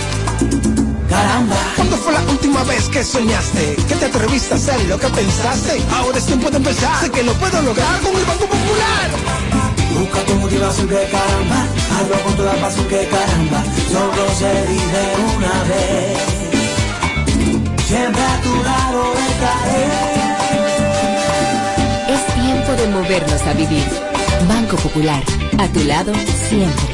[1.08, 1.56] caramba.
[1.78, 3.78] ¿Cuándo fue la última vez que soñaste?
[3.88, 5.82] Que te atreviste a hacer lo que pensaste.
[5.94, 7.06] Ahora es tiempo de empezar.
[7.06, 9.73] Sé que lo puedo lograr con el Banco Popular.
[9.94, 15.04] Busca tu motivación que caramba, hazlo con toda pasión que caramba, solo se vive
[15.36, 16.18] una vez.
[17.88, 19.86] Siempre a tu lado estaré.
[22.14, 23.86] Es tiempo de movernos a vivir.
[24.48, 25.24] Banco Popular,
[25.60, 26.14] a tu lado
[26.50, 26.88] siempre.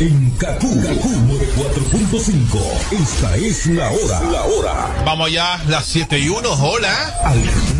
[0.00, 2.58] En Kaku, 4.5.
[3.02, 4.20] Esta es la hora.
[4.32, 5.02] La hora.
[5.04, 7.79] Vamos ya, las 7 y 1, hola.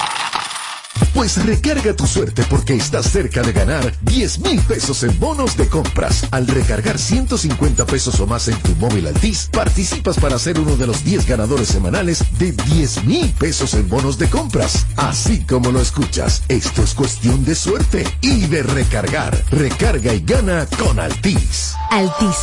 [1.13, 5.67] Pues recarga tu suerte porque estás cerca de ganar 10 mil pesos en bonos de
[5.67, 6.25] compras.
[6.31, 10.87] Al recargar 150 pesos o más en tu móvil Altis, participas para ser uno de
[10.87, 14.85] los 10 ganadores semanales de 10 mil pesos en bonos de compras.
[14.95, 19.37] Así como lo escuchas, esto es cuestión de suerte y de recargar.
[19.51, 21.75] Recarga y gana con Altis.
[21.89, 22.37] Altis,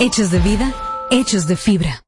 [0.00, 0.74] hechos de vida,
[1.10, 2.07] hechos de fibra.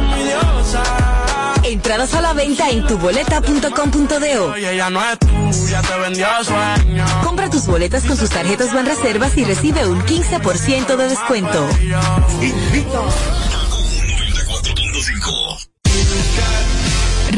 [1.71, 4.51] Entradas a la venta en tuboleta.com.do.
[4.51, 7.05] Oye, ella no es tuya, te vendió sueño.
[7.23, 11.69] Compra tus boletas con sus tarjetas Banreservas y recibe un 15% de descuento.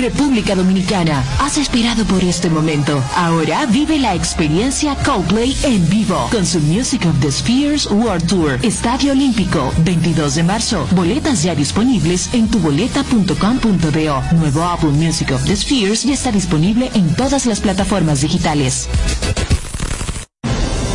[0.04, 3.02] República Dominicana, has esperado por este momento.
[3.16, 8.60] Ahora vive la experiencia Coldplay en vivo con su Music of the Spheres World Tour.
[8.64, 10.86] Estadio Olímpico, 22 de marzo.
[10.92, 14.24] Boletas ya disponibles en tuboleta.com.do.
[14.36, 18.90] Nuevo álbum Music of the Spheres ya está disponible en todas las plataformas digitales.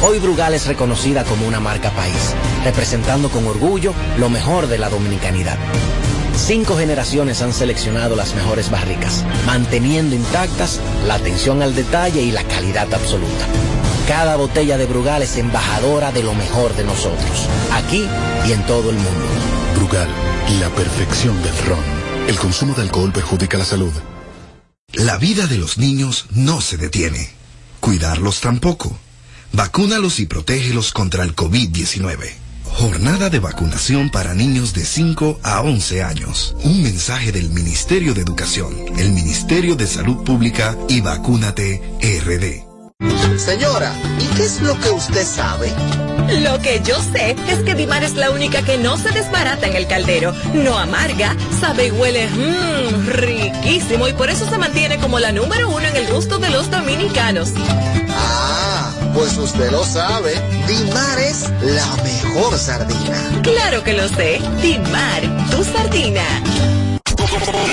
[0.03, 4.91] Hoy Brugal es reconocida como una marca país, representando con orgullo lo mejor de la
[4.91, 5.57] dominicanidad.
[6.47, 12.45] Cinco generaciones han seleccionado las mejores barricas, manteniendo intactas la atención al detalle y la
[12.45, 13.47] calidad absoluta.
[14.07, 18.07] Cada botella de Brugal es embajadora de lo mejor de nosotros, aquí
[18.47, 19.27] y en todo el mundo.
[19.77, 20.09] Brugal,
[20.61, 21.85] la perfección del ron.
[22.29, 23.93] El consumo de alcohol perjudica la salud.
[24.95, 27.31] La vida de los niños no se detiene.
[27.81, 28.99] Cuidarlos tampoco.
[29.53, 32.48] Vacúnalos y protégelos contra el COVID-19.
[32.79, 36.55] Jornada de vacunación para niños de 5 a 11 años.
[36.63, 42.69] Un mensaje del Ministerio de Educación, el Ministerio de Salud Pública y Vacúnate RD.
[43.37, 45.73] Señora, ¿y qué es lo que usted sabe?
[46.41, 49.75] Lo que yo sé es que Dimar es la única que no se desbarata en
[49.75, 55.19] el caldero, no amarga, sabe y huele mmm, riquísimo y por eso se mantiene como
[55.19, 57.53] la número uno en el gusto de los dominicanos.
[58.11, 58.48] Ah,
[59.19, 60.33] pues usted lo sabe.
[60.69, 63.41] Dimar es la mejor sardina.
[63.43, 64.41] Claro que lo sé.
[64.63, 66.23] Dimar, tu sardina.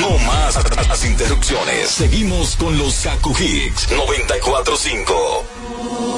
[0.01, 1.91] No más las interrupciones.
[1.91, 5.45] Seguimos con los Kaku Hicks 945.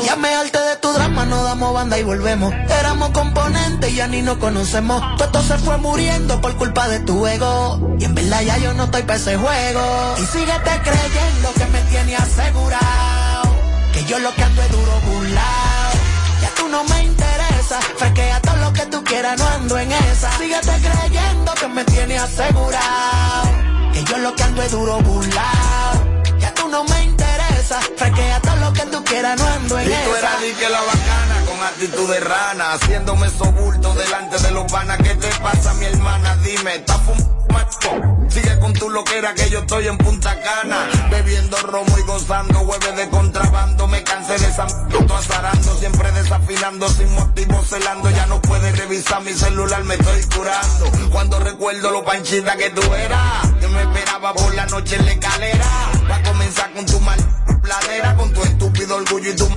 [0.06, 2.54] Ya me harté de tu drama, no damos banda y volvemos.
[2.80, 5.02] Éramos componentes y ya ni nos conocemos.
[5.18, 7.98] Todo esto se fue muriendo por culpa de tu ego.
[8.00, 10.16] Y en verdad ya yo no estoy para ese juego.
[10.20, 13.17] Y síguete creyendo que me tiene asegurado.
[13.98, 15.92] Que yo lo que ando es duro burlao.
[16.40, 17.80] Ya tú no me interesa.
[17.98, 20.32] Fresquea todo lo que tú quieras, no ando en esa.
[20.38, 23.50] Síguete creyendo que me tiene asegurado.
[23.94, 25.94] Que yo lo que ando es duro burlao.
[26.38, 27.80] Ya tú no me interesa.
[27.98, 30.20] Fresquea todo lo que tú quieras, no ando en Y tú esa.
[30.20, 35.00] eras ni que la bacana con actitud de rana, haciéndome sobulto delante de los panas.
[35.00, 36.36] ¿Qué te pasa, mi hermana?
[36.44, 38.17] Dime, ¿estás fumando?
[38.30, 42.92] Sigue con tu loquera que yo estoy en Punta Cana, bebiendo romo y gozando hueve
[42.94, 43.88] de contrabando.
[43.88, 44.68] Me cansé de esa
[45.18, 48.10] azarando, siempre desafinando, sin motivo celando.
[48.12, 51.10] Ya no puedes revisar mi celular, me estoy curando.
[51.12, 55.12] Cuando recuerdo lo panchita que tú eras, que me esperaba por la noche en la
[55.12, 55.97] escalera.
[56.10, 57.18] Va a comenzar con tu mal
[57.62, 59.48] pladera, con tu estúpido orgullo y tu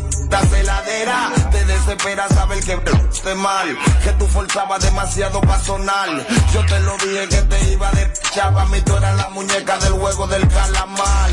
[0.51, 1.30] celadera.
[1.51, 2.78] Te desespera saber que
[3.12, 6.09] esté mal, que tú forzabas demasiado para sonar.
[6.53, 9.92] Yo te lo dije que te iba de chava, mi tú eras la muñeca del
[9.92, 11.30] juego del calamar.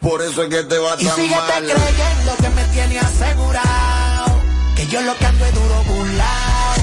[0.00, 1.64] Por eso es que te va Y tan síguete mal.
[1.64, 4.40] creyendo que me tiene asegurado.
[4.76, 6.74] Que yo lo que ando es duro burlao.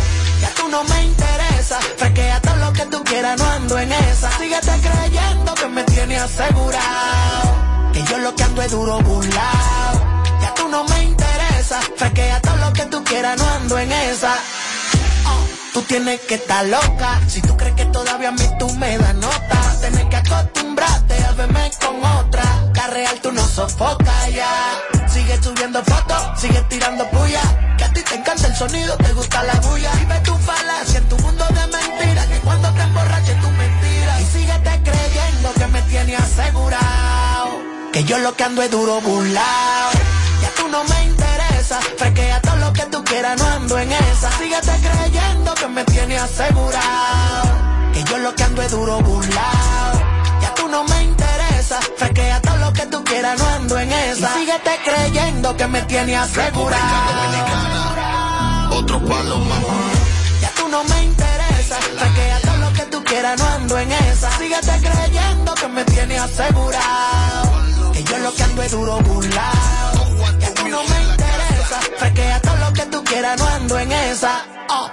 [0.41, 1.79] Ya tú no me interesa.
[1.97, 4.29] Fresquea todo lo que tú quieras, no ando en esa.
[4.37, 7.46] Síguete creyendo que me tiene asegurado.
[8.05, 10.23] Yo lo que ando es duro burlao.
[10.41, 11.79] Ya tú no me interesa.
[11.95, 14.33] Fresquea todo lo que tú quieras, no ando en esa.
[15.25, 17.19] Oh, Tú tienes que estar loca.
[17.27, 21.31] Si tú crees que todavía a mí tú me das nota, tienes que acostumbrarte a
[21.31, 22.57] verme con otra.
[22.97, 24.81] La tú no sofocas ya.
[25.07, 27.41] Sigue subiendo fotos, sigue tirando puya.
[27.77, 29.91] Que a ti te encanta el sonido, te gusta la bulla.
[29.99, 32.25] Vive tu falacia en tu mundo de mentiras.
[32.25, 34.21] Que cuando te emborraches tu mentira.
[34.21, 37.26] Y síguete creyendo que me tiene asegurado.
[37.97, 39.91] Que yo lo que ando es duro burlao.
[40.43, 41.79] Ya tú no me interesa.
[41.97, 44.31] Fresquea todo lo que tú quieras, no ando en esa.
[44.37, 47.49] Síguete creyendo que me tiene asegurado.
[47.91, 49.93] Que yo lo que ando es duro burlao.
[50.39, 51.79] Ya tú no me interesa.
[51.97, 54.29] Fresquea todo lo que tú quieras, no ando en esa.
[54.29, 56.77] Y síguete creyendo que me tiene asegurado.
[58.77, 59.63] Otro palo más.
[60.39, 61.77] Ya tú no me interesa.
[61.97, 64.37] Fresquea todo lo que tú quieras, no ando en esa.
[64.37, 67.66] Síguete creyendo que me tiene asegurado.
[67.97, 70.37] Que yo lo que ando es duro burlao.
[70.39, 71.79] Ya tú no me interesa.
[71.97, 74.45] Fresquea todo lo que tú quieras, no ando en esa.
[74.69, 74.87] Oh.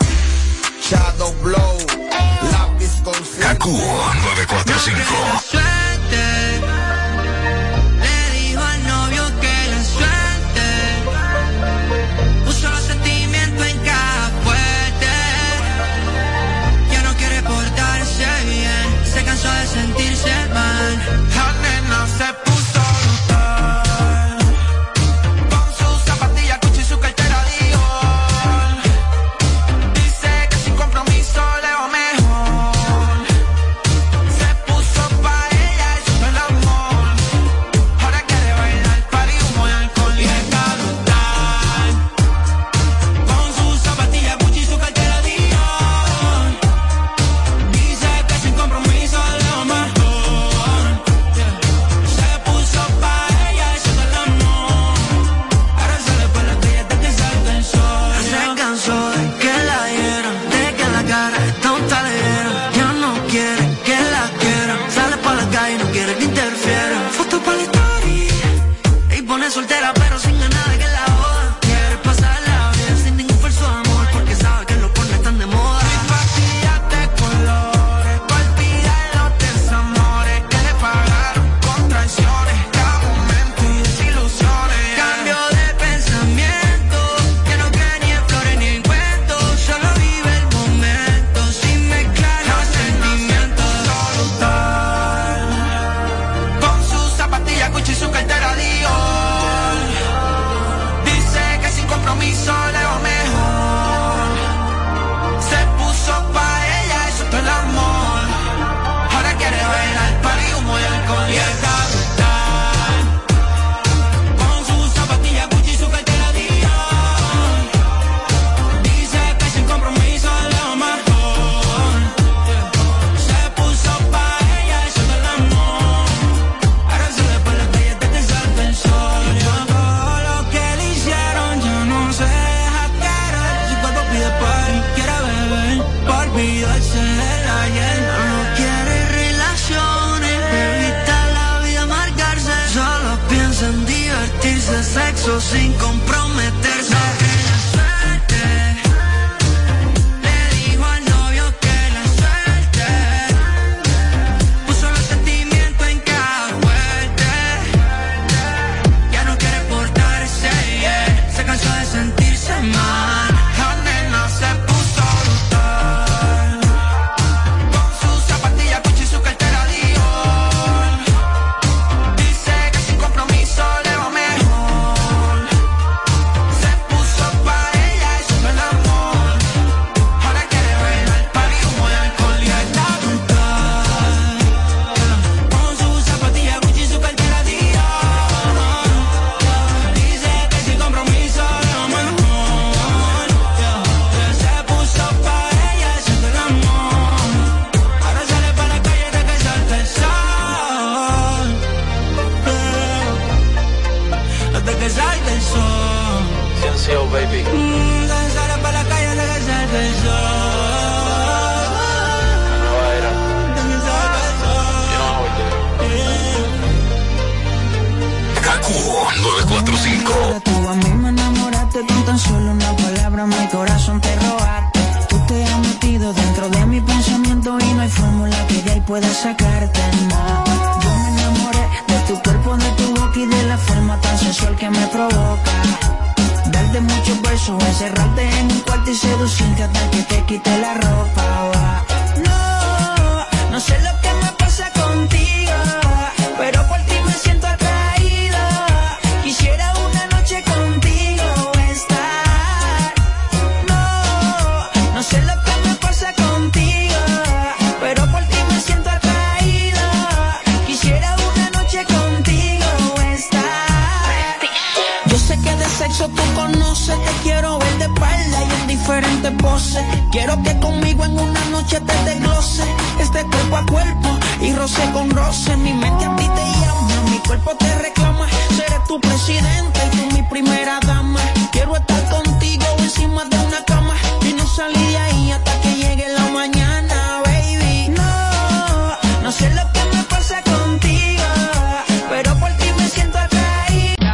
[0.81, 1.79] Shadow Blow,
[2.51, 5.05] lápiz con Kaku 945.